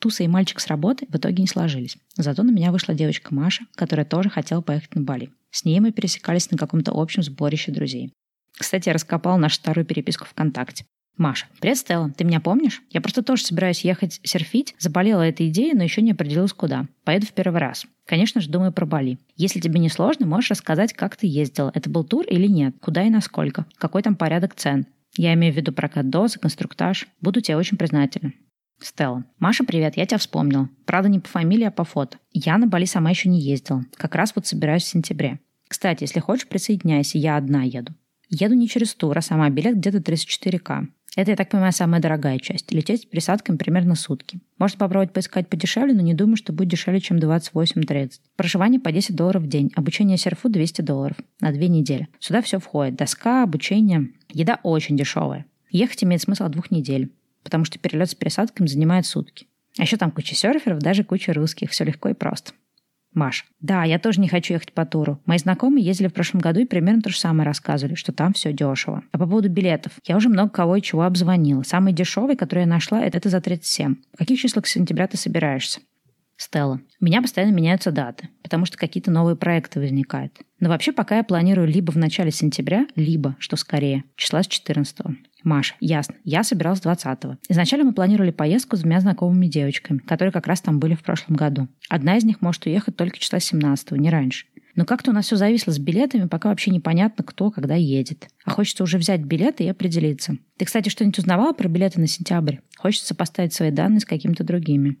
Туса 0.00 0.22
и 0.22 0.28
мальчик 0.28 0.60
с 0.60 0.68
работы 0.68 1.06
в 1.08 1.16
итоге 1.16 1.42
не 1.42 1.48
сложились. 1.48 1.98
Зато 2.16 2.42
на 2.42 2.50
меня 2.50 2.70
вышла 2.70 2.94
девочка 2.94 3.34
Маша, 3.34 3.64
которая 3.74 4.06
тоже 4.06 4.30
хотела 4.30 4.60
поехать 4.60 4.94
на 4.94 5.02
Бали. 5.02 5.30
С 5.50 5.64
ней 5.64 5.80
мы 5.80 5.92
пересекались 5.92 6.50
на 6.50 6.56
каком-то 6.56 6.92
общем 6.94 7.22
сборище 7.22 7.72
друзей. 7.72 8.12
Кстати, 8.56 8.88
я 8.88 8.92
раскопал 8.92 9.38
нашу 9.38 9.56
старую 9.56 9.84
переписку 9.84 10.24
ВКонтакте. 10.24 10.84
Маша, 11.18 11.46
привет, 11.60 11.78
Стелла. 11.78 12.12
Ты 12.16 12.22
меня 12.22 12.38
помнишь? 12.38 12.80
Я 12.90 13.00
просто 13.00 13.24
тоже 13.24 13.44
собираюсь 13.44 13.80
ехать 13.80 14.20
серфить. 14.22 14.76
Заболела 14.78 15.22
этой 15.22 15.48
идеей, 15.48 15.74
но 15.74 15.82
еще 15.82 16.00
не 16.00 16.12
определилась 16.12 16.52
куда. 16.52 16.86
Поеду 17.02 17.26
в 17.26 17.32
первый 17.32 17.58
раз. 17.58 17.86
Конечно 18.06 18.40
же, 18.40 18.48
думаю 18.48 18.72
про 18.72 18.86
Бали. 18.86 19.18
Если 19.34 19.58
тебе 19.58 19.80
не 19.80 19.88
сложно, 19.88 20.26
можешь 20.26 20.52
рассказать, 20.52 20.92
как 20.92 21.16
ты 21.16 21.26
ездила. 21.26 21.72
Это 21.74 21.90
был 21.90 22.04
тур 22.04 22.24
или 22.24 22.46
нет? 22.46 22.76
Куда 22.80 23.02
и 23.02 23.10
насколько? 23.10 23.66
Какой 23.78 24.02
там 24.02 24.14
порядок 24.14 24.54
цен? 24.54 24.86
Я 25.16 25.34
имею 25.34 25.52
в 25.52 25.56
виду 25.56 25.72
прокат 25.72 26.08
дозы, 26.08 26.38
конструктаж. 26.38 27.08
Буду 27.20 27.40
тебе 27.40 27.56
очень 27.56 27.78
признательна. 27.78 28.32
Стелла. 28.80 29.24
Маша, 29.40 29.64
привет, 29.64 29.96
я 29.96 30.06
тебя 30.06 30.18
вспомнила. 30.18 30.68
Правда, 30.86 31.08
не 31.08 31.18
по 31.18 31.28
фамилии, 31.28 31.64
а 31.64 31.72
по 31.72 31.82
фото. 31.82 32.18
Я 32.32 32.58
на 32.58 32.68
Бали 32.68 32.84
сама 32.84 33.10
еще 33.10 33.28
не 33.28 33.40
ездила. 33.40 33.84
Как 33.96 34.14
раз 34.14 34.34
вот 34.36 34.46
собираюсь 34.46 34.84
в 34.84 34.88
сентябре. 34.88 35.40
Кстати, 35.66 36.04
если 36.04 36.20
хочешь, 36.20 36.46
присоединяйся, 36.46 37.18
я 37.18 37.36
одна 37.36 37.64
еду. 37.64 37.92
Еду 38.28 38.54
не 38.54 38.68
через 38.68 38.94
тур, 38.94 39.18
а 39.18 39.20
сама 39.20 39.50
билет 39.50 39.78
где-то 39.78 39.98
34к. 39.98 40.86
Это, 41.16 41.30
я 41.30 41.36
так 41.36 41.50
понимаю, 41.50 41.72
самая 41.72 42.00
дорогая 42.00 42.38
часть. 42.38 42.70
Лететь 42.70 43.02
с 43.02 43.04
присадками 43.06 43.56
примерно 43.56 43.94
сутки. 43.94 44.40
Можно 44.58 44.78
попробовать 44.78 45.12
поискать 45.12 45.48
подешевле, 45.48 45.94
но 45.94 46.02
не 46.02 46.14
думаю, 46.14 46.36
что 46.36 46.52
будет 46.52 46.68
дешевле, 46.68 47.00
чем 47.00 47.16
28-30. 47.18 48.12
Проживание 48.36 48.80
по 48.80 48.92
10 48.92 49.16
долларов 49.16 49.42
в 49.42 49.48
день. 49.48 49.72
Обучение 49.74 50.16
серфу 50.16 50.48
200 50.48 50.82
долларов 50.82 51.16
на 51.40 51.50
две 51.52 51.68
недели. 51.68 52.08
Сюда 52.18 52.42
все 52.42 52.58
входит. 52.58 52.96
Доска, 52.96 53.42
обучение. 53.42 54.10
Еда 54.30 54.60
очень 54.62 54.96
дешевая. 54.96 55.46
Ехать 55.70 56.04
имеет 56.04 56.22
смысл 56.22 56.44
от 56.44 56.52
двух 56.52 56.70
недель, 56.70 57.12
потому 57.42 57.64
что 57.64 57.78
перелет 57.78 58.10
с 58.10 58.14
пересадками 58.14 58.66
занимает 58.66 59.06
сутки. 59.06 59.46
А 59.78 59.82
еще 59.82 59.96
там 59.96 60.10
куча 60.10 60.34
серферов, 60.34 60.80
даже 60.80 61.04
куча 61.04 61.32
русских. 61.32 61.70
Все 61.70 61.84
легко 61.84 62.08
и 62.08 62.14
просто. 62.14 62.52
Маша. 63.18 63.44
Да, 63.60 63.84
я 63.84 63.98
тоже 63.98 64.20
не 64.20 64.28
хочу 64.28 64.54
ехать 64.54 64.72
по 64.72 64.86
туру. 64.86 65.20
Мои 65.26 65.38
знакомые 65.38 65.84
ездили 65.84 66.08
в 66.08 66.14
прошлом 66.14 66.40
году 66.40 66.60
и 66.60 66.64
примерно 66.64 67.02
то 67.02 67.10
же 67.10 67.18
самое 67.18 67.44
рассказывали, 67.44 67.94
что 67.94 68.12
там 68.12 68.32
все 68.32 68.52
дешево. 68.52 69.02
А 69.12 69.18
по 69.18 69.26
поводу 69.26 69.48
билетов. 69.48 69.92
Я 70.06 70.16
уже 70.16 70.28
много 70.28 70.50
кого 70.50 70.76
и 70.76 70.82
чего 70.82 71.02
обзвонила. 71.02 71.62
Самый 71.62 71.92
дешевый, 71.92 72.36
который 72.36 72.60
я 72.60 72.66
нашла, 72.66 73.02
это, 73.02 73.18
это 73.18 73.28
за 73.28 73.40
37. 73.40 73.96
В 74.14 74.18
каких 74.18 74.40
числах 74.40 74.66
сентября 74.66 75.06
ты 75.06 75.16
собираешься? 75.16 75.80
Стелла. 76.36 76.80
У 77.00 77.04
меня 77.04 77.20
постоянно 77.20 77.52
меняются 77.52 77.90
даты, 77.90 78.28
потому 78.44 78.64
что 78.64 78.78
какие-то 78.78 79.10
новые 79.10 79.34
проекты 79.34 79.80
возникают. 79.80 80.38
Но 80.60 80.68
вообще 80.68 80.92
пока 80.92 81.16
я 81.16 81.24
планирую 81.24 81.66
либо 81.66 81.90
в 81.90 81.96
начале 81.96 82.30
сентября, 82.30 82.86
либо, 82.94 83.34
что 83.40 83.56
скорее, 83.56 84.04
числа 84.14 84.44
с 84.44 84.46
14 84.46 85.00
-го. 85.00 85.16
Маша, 85.44 85.74
ясно. 85.80 86.16
Я 86.24 86.42
собиралась 86.42 86.80
20-го. 86.80 87.36
Изначально 87.48 87.86
мы 87.86 87.92
планировали 87.92 88.30
поездку 88.30 88.76
с 88.76 88.80
двумя 88.80 89.00
знакомыми 89.00 89.46
девочками, 89.46 89.98
которые 89.98 90.32
как 90.32 90.46
раз 90.46 90.60
там 90.60 90.78
были 90.80 90.94
в 90.94 91.02
прошлом 91.02 91.36
году. 91.36 91.68
Одна 91.88 92.16
из 92.16 92.24
них 92.24 92.40
может 92.40 92.66
уехать 92.66 92.96
только 92.96 93.18
числа 93.18 93.38
17-го, 93.38 93.96
не 93.96 94.10
раньше. 94.10 94.46
Но 94.74 94.84
как-то 94.84 95.10
у 95.10 95.14
нас 95.14 95.26
все 95.26 95.36
зависло 95.36 95.72
с 95.72 95.78
билетами, 95.78 96.28
пока 96.28 96.50
вообще 96.50 96.70
непонятно, 96.70 97.24
кто 97.24 97.50
когда 97.50 97.74
едет. 97.74 98.28
А 98.44 98.50
хочется 98.50 98.84
уже 98.84 98.98
взять 98.98 99.22
билеты 99.22 99.64
и 99.64 99.68
определиться. 99.68 100.36
Ты, 100.56 100.66
кстати, 100.66 100.88
что-нибудь 100.88 101.18
узнавала 101.18 101.52
про 101.52 101.68
билеты 101.68 102.00
на 102.00 102.06
сентябрь? 102.06 102.58
Хочется 102.76 103.16
поставить 103.16 103.52
свои 103.52 103.72
данные 103.72 104.00
с 104.00 104.04
какими-то 104.04 104.44
другими. 104.44 104.96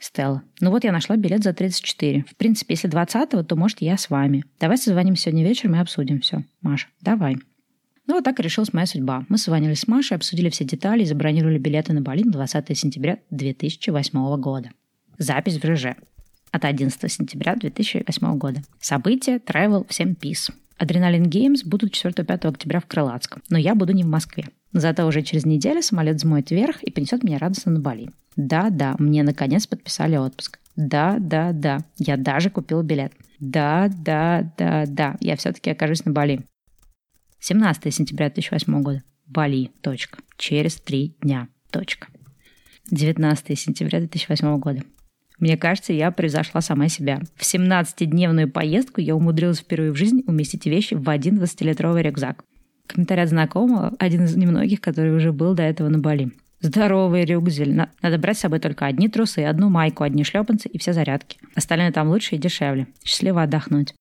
Стелла. 0.00 0.42
Ну 0.60 0.70
вот 0.70 0.84
я 0.84 0.92
нашла 0.92 1.16
билет 1.16 1.42
за 1.42 1.52
34. 1.52 2.24
В 2.30 2.36
принципе, 2.36 2.72
если 2.72 2.88
20-го, 2.88 3.42
то, 3.42 3.56
может, 3.56 3.82
я 3.82 3.98
с 3.98 4.08
вами. 4.08 4.44
Давай 4.58 4.78
созвонимся 4.78 5.24
сегодня 5.24 5.44
вечером 5.44 5.74
и 5.74 5.78
обсудим 5.78 6.20
все. 6.20 6.44
Маша, 6.62 6.88
давай. 7.02 7.36
Ну, 8.10 8.16
вот 8.16 8.24
так 8.24 8.40
и 8.40 8.42
решилась 8.42 8.72
моя 8.72 8.86
судьба. 8.86 9.24
Мы 9.28 9.38
созвонились 9.38 9.82
с 9.82 9.86
Машей, 9.86 10.16
обсудили 10.16 10.50
все 10.50 10.64
детали 10.64 11.02
и 11.02 11.06
забронировали 11.06 11.58
билеты 11.58 11.92
на 11.92 12.00
Бали 12.00 12.24
на 12.24 12.32
20 12.32 12.76
сентября 12.76 13.18
2008 13.30 14.36
года. 14.40 14.70
Запись 15.16 15.62
в 15.62 15.64
ЖЖ. 15.64 15.94
От 16.50 16.64
11 16.64 17.12
сентября 17.12 17.54
2008 17.54 18.36
года. 18.36 18.62
События 18.80 19.36
Travel 19.36 19.86
всем 19.88 20.16
Peace. 20.20 20.52
Адреналин 20.76 21.22
Геймс 21.22 21.62
будут 21.62 21.94
4-5 21.94 22.48
октября 22.48 22.80
в 22.80 22.86
Крылатском, 22.86 23.42
но 23.48 23.56
я 23.56 23.76
буду 23.76 23.92
не 23.92 24.02
в 24.02 24.08
Москве. 24.08 24.48
Зато 24.72 25.06
уже 25.06 25.22
через 25.22 25.46
неделю 25.46 25.80
самолет 25.80 26.16
взмоет 26.16 26.50
вверх 26.50 26.82
и 26.82 26.90
принесет 26.90 27.22
меня 27.22 27.38
радостно 27.38 27.70
на 27.70 27.78
Бали. 27.78 28.10
Да-да, 28.34 28.96
мне 28.98 29.22
наконец 29.22 29.68
подписали 29.68 30.16
отпуск. 30.16 30.58
Да-да-да, 30.74 31.78
я 31.96 32.16
даже 32.16 32.50
купил 32.50 32.82
билет. 32.82 33.12
Да-да-да-да, 33.38 35.16
я 35.20 35.36
все-таки 35.36 35.70
окажусь 35.70 36.04
на 36.04 36.10
Бали. 36.10 36.40
17 37.40 37.94
сентября 37.94 38.28
2008 38.28 38.82
года. 38.82 39.02
Бали. 39.26 39.70
Точка. 39.80 40.18
Через 40.36 40.76
три 40.76 41.16
дня. 41.22 41.48
Точка. 41.70 42.08
19 42.90 43.58
сентября 43.58 44.00
2008 44.00 44.58
года. 44.58 44.82
Мне 45.38 45.56
кажется, 45.56 45.94
я 45.94 46.10
превзошла 46.10 46.60
сама 46.60 46.88
себя. 46.88 47.22
В 47.36 47.42
17-дневную 47.42 48.50
поездку 48.50 49.00
я 49.00 49.16
умудрилась 49.16 49.60
впервые 49.60 49.90
в 49.90 49.96
жизни 49.96 50.22
уместить 50.26 50.66
вещи 50.66 50.92
в 50.92 51.08
один 51.08 51.42
20-литровый 51.42 52.02
рюкзак. 52.02 52.44
Комментарий 52.86 53.22
от 53.22 53.30
знакомого, 53.30 53.94
один 53.98 54.24
из 54.24 54.36
немногих, 54.36 54.82
который 54.82 55.14
уже 55.16 55.32
был 55.32 55.54
до 55.54 55.62
этого 55.62 55.88
на 55.88 55.98
Бали. 55.98 56.32
Здоровый 56.60 57.24
рюкзель. 57.24 57.72
Надо 58.02 58.18
брать 58.18 58.36
с 58.36 58.40
собой 58.40 58.58
только 58.58 58.84
одни 58.84 59.08
трусы, 59.08 59.38
одну 59.38 59.70
майку, 59.70 60.04
одни 60.04 60.24
шлепанцы 60.24 60.68
и 60.68 60.76
все 60.76 60.92
зарядки. 60.92 61.38
Остальное 61.54 61.90
там 61.90 62.08
лучше 62.08 62.34
и 62.34 62.38
дешевле. 62.38 62.86
Счастливо 63.02 63.44
отдохнуть. 63.44 63.94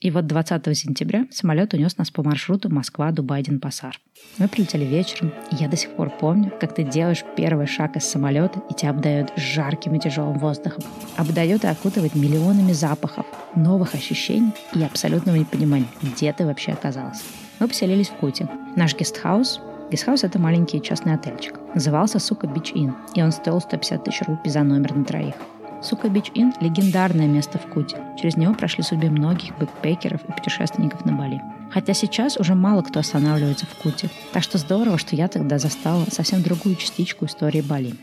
И 0.00 0.10
вот 0.10 0.26
20 0.26 0.78
сентября 0.78 1.26
самолет 1.30 1.74
унес 1.74 1.98
нас 1.98 2.10
по 2.10 2.22
маршруту 2.22 2.70
Москва-Дубай-Денпасар. 2.70 3.98
Мы 4.38 4.48
прилетели 4.48 4.86
вечером, 4.86 5.30
и 5.52 5.56
я 5.56 5.68
до 5.68 5.76
сих 5.76 5.90
пор 5.90 6.08
помню, 6.08 6.50
как 6.58 6.74
ты 6.74 6.84
делаешь 6.84 7.22
первый 7.36 7.66
шаг 7.66 7.96
из 7.96 8.04
самолета, 8.04 8.62
и 8.70 8.74
тебя 8.74 8.90
обдает 8.90 9.30
жарким 9.36 9.94
и 9.94 10.00
тяжелым 10.00 10.38
воздухом. 10.38 10.82
Обдает 11.18 11.64
и 11.64 11.66
окутывает 11.66 12.14
миллионами 12.14 12.72
запахов, 12.72 13.26
новых 13.54 13.94
ощущений 13.94 14.52
и 14.74 14.82
абсолютного 14.82 15.36
непонимания, 15.36 15.88
где 16.00 16.32
ты 16.32 16.46
вообще 16.46 16.72
оказалась. 16.72 17.22
Мы 17.58 17.68
поселились 17.68 18.08
в 18.08 18.14
Куте. 18.14 18.48
Наш 18.76 18.96
гестхаус 18.96 19.60
Гестхаус— 19.90 20.22
это 20.24 20.38
маленький 20.38 20.80
частный 20.80 21.14
отельчик. 21.14 21.58
Назывался 21.74 22.20
«Suka 22.20 22.46
Beach 22.46 22.70
Inn», 22.74 22.94
и 23.14 23.22
он 23.22 23.32
стоил 23.32 23.60
150 23.60 24.04
тысяч 24.04 24.22
рупий 24.22 24.50
за 24.50 24.62
номер 24.62 24.94
на 24.94 25.04
троих. 25.04 25.34
Suka 25.82 26.10
Beach 26.10 26.30
Inn– 26.34 26.52
легендарное 26.60 27.26
место 27.26 27.58
в 27.58 27.66
Куте. 27.66 27.96
Через 28.20 28.36
него 28.36 28.52
прошли 28.52 28.82
судьбы 28.82 29.08
многих 29.08 29.56
бэкпекеров 29.56 30.22
и 30.28 30.32
путешественников 30.32 31.06
на 31.06 31.12
Бали. 31.12 31.40
Хотя 31.70 31.94
сейчас 31.94 32.36
уже 32.36 32.54
мало 32.54 32.82
кто 32.82 33.00
останавливается 33.00 33.64
в 33.64 33.74
Куте. 33.76 34.10
Так 34.32 34.42
что 34.42 34.58
здорово, 34.58 34.98
что 34.98 35.16
я 35.16 35.26
тогда 35.28 35.58
застала 35.58 36.04
совсем 36.10 36.42
другую 36.42 36.76
частичку 36.76 37.24
истории 37.24 37.62
Бали. 37.62 37.94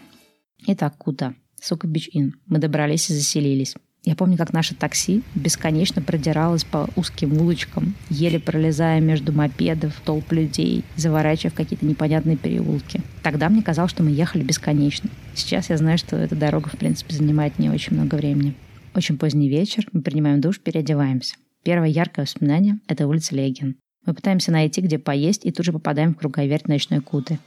Итак, 0.66 0.98
Кута, 0.98 1.36
Suka 1.62 1.86
Beach 1.86 2.10
Inn. 2.14 2.34
Мы 2.48 2.58
добрались 2.58 3.12
и 3.12 3.14
заселились. 3.14 3.76
Я 4.08 4.16
помню, 4.16 4.38
как 4.38 4.54
наше 4.54 4.74
такси 4.74 5.22
бесконечно 5.36 6.02
продиралось 6.02 6.64
по 6.64 6.88
узким 6.96 7.34
улочкам, 7.42 7.94
еле 8.10 8.40
пролезая 8.40 9.02
между 9.02 9.34
мопедов, 9.34 10.00
толп 10.06 10.32
людей, 10.32 10.86
заворачивая 10.96 11.52
в 11.52 11.56
какие-то 11.56 11.86
непонятные 11.86 12.38
переулки. 12.38 13.02
Тогда 13.22 13.50
мне 13.50 13.62
казалось, 13.62 13.92
что 13.92 14.04
мы 14.04 14.12
ехали 14.12 14.44
бесконечно. 14.44 15.10
Сейчас 15.36 15.70
я 15.70 15.76
знаю, 15.76 15.98
что 15.98 16.16
эта 16.16 16.38
дорога, 16.38 16.70
в 16.70 16.78
принципе, 16.78 17.16
занимает 17.16 17.60
не 17.60 17.70
очень 17.70 17.98
много 17.98 18.16
времени. 18.16 18.54
Очень 18.96 19.18
поздний 19.18 19.50
вечер, 19.50 19.86
мы 19.92 20.02
принимаем 20.02 20.40
душ, 20.40 20.62
переодеваемся. 20.62 21.36
Первое 21.66 21.90
яркое 21.90 22.24
воспоминание– 22.24 22.80
это 22.88 23.08
улица 23.08 23.36
Легин. 23.36 23.76
Мы 24.06 24.14
пытаемся 24.14 24.54
найти, 24.54 24.80
где 24.80 24.98
поесть, 24.98 25.46
и 25.46 25.52
тут 25.52 25.66
же 25.66 25.74
попадаем 25.74 26.14
в 26.14 26.18
круговерть 26.18 26.70
ночной 26.70 27.02
куты. 27.02 27.40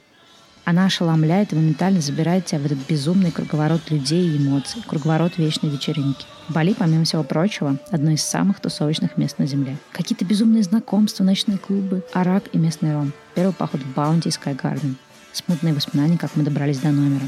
Она 0.63 0.85
ошеломляет 0.85 1.51
и 1.51 1.55
моментально 1.55 2.01
забирает 2.01 2.45
тебя 2.45 2.59
в 2.59 2.65
этот 2.65 2.77
безумный 2.87 3.31
круговорот 3.31 3.89
людей 3.89 4.27
и 4.27 4.37
эмоций, 4.37 4.81
круговорот 4.85 5.37
вечной 5.37 5.69
вечеринки. 5.69 6.25
Бали, 6.49 6.73
помимо 6.73 7.03
всего 7.03 7.23
прочего, 7.23 7.79
одно 7.89 8.11
из 8.11 8.21
самых 8.21 8.59
тусовочных 8.59 9.17
мест 9.17 9.39
на 9.39 9.47
Земле. 9.47 9.77
Какие-то 9.91 10.23
безумные 10.23 10.63
знакомства, 10.63 11.23
ночные 11.23 11.57
клубы, 11.57 12.03
арак 12.13 12.43
и 12.53 12.57
местный 12.57 12.93
ром. 12.93 13.11
Первый 13.33 13.53
поход 13.53 13.81
в 13.81 13.93
Баунти 13.93 14.29
и 14.29 14.31
Скайгарден. 14.31 14.97
Смутные 15.33 15.73
воспоминания, 15.73 16.17
как 16.17 16.35
мы 16.35 16.43
добрались 16.43 16.79
до 16.79 16.91
номера. 16.91 17.27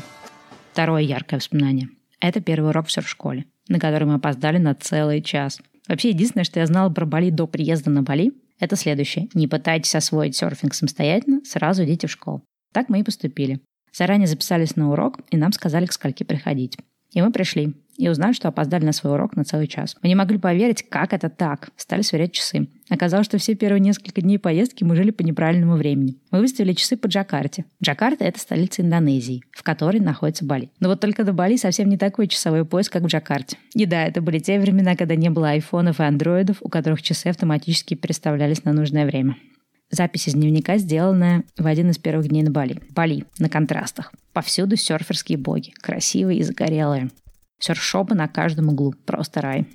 Второе 0.71 1.01
яркое 1.01 1.39
воспоминание. 1.39 1.89
Это 2.19 2.39
первый 2.39 2.69
урок 2.69 2.87
в 2.87 2.91
серф-школе, 2.91 3.45
на 3.67 3.79
который 3.79 4.05
мы 4.05 4.15
опоздали 4.15 4.57
на 4.57 4.75
целый 4.75 5.21
час. 5.21 5.59
Вообще, 5.87 6.09
единственное, 6.09 6.43
что 6.43 6.59
я 6.59 6.65
знала 6.67 6.89
про 6.89 7.05
Бали 7.05 7.29
до 7.29 7.47
приезда 7.47 7.89
на 7.89 8.03
Бали, 8.03 8.31
это 8.59 8.75
следующее. 8.75 9.27
Не 9.33 9.47
пытайтесь 9.47 9.95
освоить 9.95 10.35
серфинг 10.35 10.73
самостоятельно, 10.73 11.41
сразу 11.45 11.83
идите 11.83 12.07
в 12.07 12.11
школу. 12.11 12.43
Так 12.73 12.89
мы 12.89 12.99
и 12.99 13.03
поступили. 13.03 13.62
Заранее 13.93 14.27
записались 14.27 14.75
на 14.75 14.91
урок, 14.91 15.19
и 15.29 15.38
нам 15.38 15.53
сказали, 15.53 15.86
к 15.86 15.93
скольки 15.93 16.23
приходить. 16.23 16.77
И 17.12 17.21
мы 17.21 17.31
пришли, 17.31 17.75
и 17.97 18.09
узнали, 18.09 18.33
что 18.33 18.47
опоздали 18.47 18.86
на 18.86 18.91
свой 18.91 19.13
урок 19.13 19.36
на 19.36 19.43
целый 19.43 19.67
час. 19.67 19.95
Мы 20.01 20.09
не 20.09 20.15
могли 20.15 20.38
поверить, 20.38 20.83
как 20.89 21.13
это 21.13 21.29
так. 21.29 21.69
Стали 21.77 22.01
сверять 22.01 22.31
часы. 22.31 22.67
Оказалось, 22.89 23.27
что 23.27 23.38
все 23.38 23.55
первые 23.55 23.79
несколько 23.79 24.21
дней 24.21 24.39
поездки 24.39 24.83
мы 24.83 24.95
жили 24.95 25.12
по 25.12 25.21
неправильному 25.21 25.75
времени. 25.75 26.17
Мы 26.31 26.39
выставили 26.39 26.73
часы 26.73 26.97
по 26.97 27.07
Джакарте. 27.07 27.65
Джакарта— 27.83 28.23
это 28.25 28.39
столица 28.39 28.81
Индонезии, 28.81 29.43
в 29.51 29.63
которой 29.63 29.99
находится 29.99 30.45
Бали. 30.45 30.71
Но 30.79 30.89
вот 30.89 30.99
только 30.99 31.23
до 31.23 31.33
Бали 31.33 31.55
совсем 31.55 31.88
не 31.89 31.97
такой 31.97 32.27
часовой 32.27 32.65
пояс, 32.65 32.89
как 32.89 33.03
в 33.03 33.07
Джакарте. 33.07 33.57
И 33.75 33.86
да, 33.86 34.05
это 34.05 34.21
были 34.21 34.39
те 34.39 34.59
времена, 34.59 34.95
когда 34.95 35.15
не 35.15 35.29
было 35.29 35.51
айфонов 35.51 35.99
и 35.99 36.03
андроидов, 36.03 36.57
у 36.62 36.69
которых 36.69 37.01
часы 37.01 37.27
автоматически 37.27 37.93
переставлялись 37.93 38.63
на 38.63 38.73
нужное 38.73 39.05
время. 39.05 39.36
Запись 39.93 40.27
из 40.27 40.34
дневника, 40.34 40.79
сделанная 40.79 41.43
в 41.56 41.67
один 41.67 41.91
из 41.91 41.99
первых 41.99 42.27
дней 42.27 42.41
на 42.41 42.49
Бали. 42.49 42.82
Бали, 42.89 43.25
на 43.38 43.47
контрастах. 43.47 44.12
Повсюду 44.34 44.75
серферские 44.75 45.38
боги, 45.38 45.69
красивые 45.69 46.39
и 46.39 46.41
загорелые. 46.43 47.12
Серфшопы 47.60 48.15
на 48.15 48.27
каждом 48.27 48.69
углу, 48.69 48.95
просто 49.06 49.41
рай. 49.41 49.67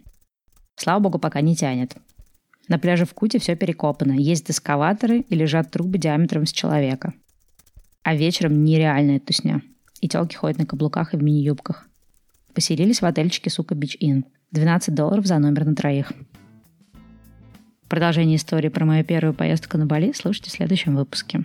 Слава 0.75 0.99
богу, 0.99 1.21
пока 1.21 1.41
не 1.41 1.55
тянет. 1.55 1.95
На 2.67 2.81
пляже 2.81 3.05
в 3.05 3.15
Куте 3.15 3.39
все 3.39 3.55
перекопано, 3.55 4.11
есть 4.11 4.51
эскаваторы 4.51 5.21
и 5.21 5.37
лежат 5.37 5.71
трубы 5.71 5.99
диаметром 5.99 6.47
с 6.47 6.51
человека. 6.53 7.15
А 8.03 8.17
вечером 8.17 8.65
нереальная 8.65 9.21
тусня. 9.21 9.63
И 10.01 10.09
телки 10.09 10.35
ходят 10.35 10.59
на 10.59 10.67
каблуках 10.67 11.15
и 11.15 11.17
в 11.17 11.23
мини-юбках. 11.23 11.87
Поселились 12.55 13.03
в 13.03 13.05
отельчике 13.05 13.51
Сука 13.51 13.77
Бич 13.77 13.97
Inn. 14.03 14.25
12 14.51 14.93
долларов 14.93 15.27
за 15.27 15.39
номер 15.39 15.65
на 15.65 15.77
троих. 15.77 16.13
Продолжение 17.89 18.37
истории 18.37 18.69
про 18.69 18.85
мою 18.85 19.03
первую 19.03 19.33
поездку 19.33 19.79
на 19.79 19.87
Бали 19.87 20.13
слушайте 20.13 20.51
в 20.51 20.53
следующем 20.53 20.95
выпуске. 20.95 21.45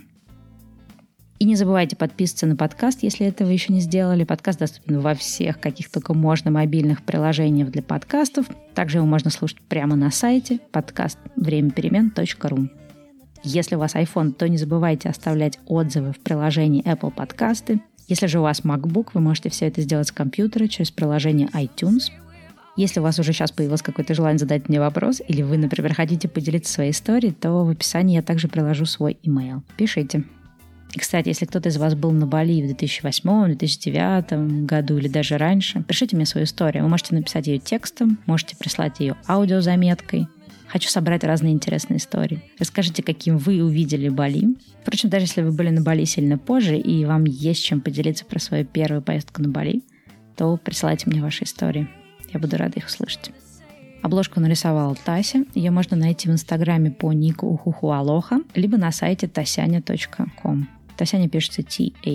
И 1.39 1.45
не 1.45 1.55
забывайте 1.55 1.95
подписываться 1.95 2.47
на 2.47 2.57
подкаст, 2.57 3.01
если 3.01 3.25
этого 3.25 3.49
еще 3.49 3.71
не 3.71 3.79
сделали. 3.79 4.25
Подкаст 4.25 4.59
доступен 4.59 4.99
во 4.99 5.13
всех, 5.13 5.59
каких 5.59 5.89
только 5.89 6.13
можно, 6.13 6.51
мобильных 6.51 7.03
приложениях 7.03 7.71
для 7.71 7.81
подкастов. 7.81 8.47
Также 8.75 8.97
его 8.97 9.07
можно 9.07 9.29
слушать 9.29 9.59
прямо 9.61 9.95
на 9.95 10.11
сайте 10.11 10.59
подкаст 10.71 11.17
времяперемен.ру. 11.37 12.69
Если 13.43 13.75
у 13.75 13.79
вас 13.79 13.95
iPhone, 13.95 14.33
то 14.33 14.47
не 14.47 14.57
забывайте 14.57 15.09
оставлять 15.09 15.59
отзывы 15.65 16.11
в 16.11 16.19
приложении 16.19 16.83
Apple 16.83 17.11
Подкасты. 17.11 17.79
Если 18.07 18.27
же 18.27 18.39
у 18.39 18.43
вас 18.43 18.61
MacBook, 18.61 19.09
вы 19.13 19.21
можете 19.21 19.49
все 19.49 19.67
это 19.67 19.81
сделать 19.81 20.09
с 20.09 20.11
компьютера 20.11 20.67
через 20.67 20.91
приложение 20.91 21.47
iTunes– 21.53 22.11
если 22.75 22.99
у 22.99 23.03
вас 23.03 23.19
уже 23.19 23.33
сейчас 23.33 23.51
появилось 23.51 23.81
какое-то 23.81 24.13
желание 24.13 24.39
задать 24.39 24.67
мне 24.69 24.79
вопрос, 24.79 25.21
или 25.27 25.41
вы, 25.41 25.57
например, 25.57 25.93
хотите 25.93 26.27
поделиться 26.27 26.73
своей 26.73 26.91
историей, 26.91 27.31
то 27.31 27.65
в 27.65 27.69
описании 27.69 28.15
я 28.15 28.21
также 28.21 28.47
приложу 28.47 28.85
свой 28.85 29.17
email. 29.23 29.61
Пишите. 29.77 30.23
И, 30.93 30.99
кстати, 30.99 31.27
если 31.29 31.45
кто-то 31.45 31.69
из 31.69 31.77
вас 31.77 31.95
был 31.95 32.11
на 32.11 32.27
Бали 32.27 32.61
в 32.61 32.71
2008-2009 32.79 34.65
году 34.65 34.97
или 34.97 35.07
даже 35.07 35.37
раньше, 35.37 35.83
пишите 35.83 36.15
мне 36.15 36.25
свою 36.25 36.45
историю. 36.45 36.83
Вы 36.83 36.89
можете 36.89 37.15
написать 37.15 37.47
ее 37.47 37.57
текстом, 37.57 38.19
можете 38.27 38.55
прислать 38.55 38.99
ее 38.99 39.15
аудиозаметкой. 39.27 40.27
Хочу 40.67 40.89
собрать 40.89 41.23
разные 41.23 41.53
интересные 41.53 41.97
истории. 41.97 42.43
Расскажите, 42.59 43.03
каким 43.03 43.37
вы 43.37 43.63
увидели 43.63 44.09
Бали. 44.09 44.55
Впрочем, 44.81 45.09
даже 45.09 45.25
если 45.25 45.41
вы 45.41 45.51
были 45.51 45.69
на 45.69 45.81
Бали 45.81 46.03
сильно 46.05 46.37
позже, 46.37 46.77
и 46.77 47.05
вам 47.05 47.25
есть 47.25 47.63
чем 47.63 47.81
поделиться 47.81 48.25
про 48.25 48.39
свою 48.39 48.65
первую 48.65 49.01
поездку 49.01 49.41
на 49.41 49.49
Бали, 49.49 49.81
то 50.35 50.57
присылайте 50.57 51.09
мне 51.09 51.21
ваши 51.21 51.43
истории. 51.43 51.87
Я 52.33 52.39
буду 52.39 52.57
рада 52.57 52.79
их 52.79 52.87
услышать. 52.87 53.31
Обложку 54.01 54.39
нарисовала 54.41 54.95
Тася. 54.95 55.45
Ее 55.53 55.71
можно 55.71 55.95
найти 55.95 56.27
в 56.27 56.31
инстаграме 56.31 56.91
по 56.91 57.13
нику 57.13 57.47
ухухуалоха, 57.47 58.41
либо 58.53 58.77
на 58.77 58.91
сайте 58.91 59.27
tasяня.com. 59.27 60.67
Тасяня 60.97 61.29
пишется 61.29 61.63
T-A-S-I-A-N-I-A.com. 61.63 62.11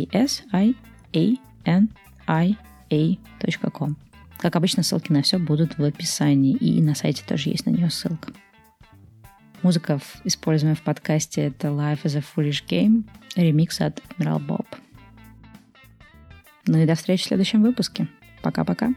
Как 4.38 4.54
обычно, 4.54 4.82
ссылки 4.82 5.10
на 5.12 5.22
все 5.22 5.38
будут 5.38 5.78
в 5.78 5.82
описании, 5.82 6.54
и 6.54 6.82
на 6.82 6.94
сайте 6.94 7.24
тоже 7.26 7.48
есть 7.50 7.64
на 7.66 7.70
нее 7.70 7.90
ссылка. 7.90 8.32
Музыка, 9.62 9.98
используемая 10.24 10.76
в 10.76 10.82
подкасте, 10.82 11.46
это 11.46 11.68
Life 11.68 12.02
is 12.04 12.16
a 12.16 12.22
Foolish 12.22 12.64
Game, 12.68 13.04
ремикс 13.34 13.80
от 13.80 14.00
Admiral 14.10 14.44
Bob. 14.46 14.66
Ну 16.66 16.78
и 16.78 16.86
до 16.86 16.94
встречи 16.94 17.24
в 17.24 17.26
следующем 17.28 17.62
выпуске. 17.62 18.06
Пока-пока. 18.42 18.92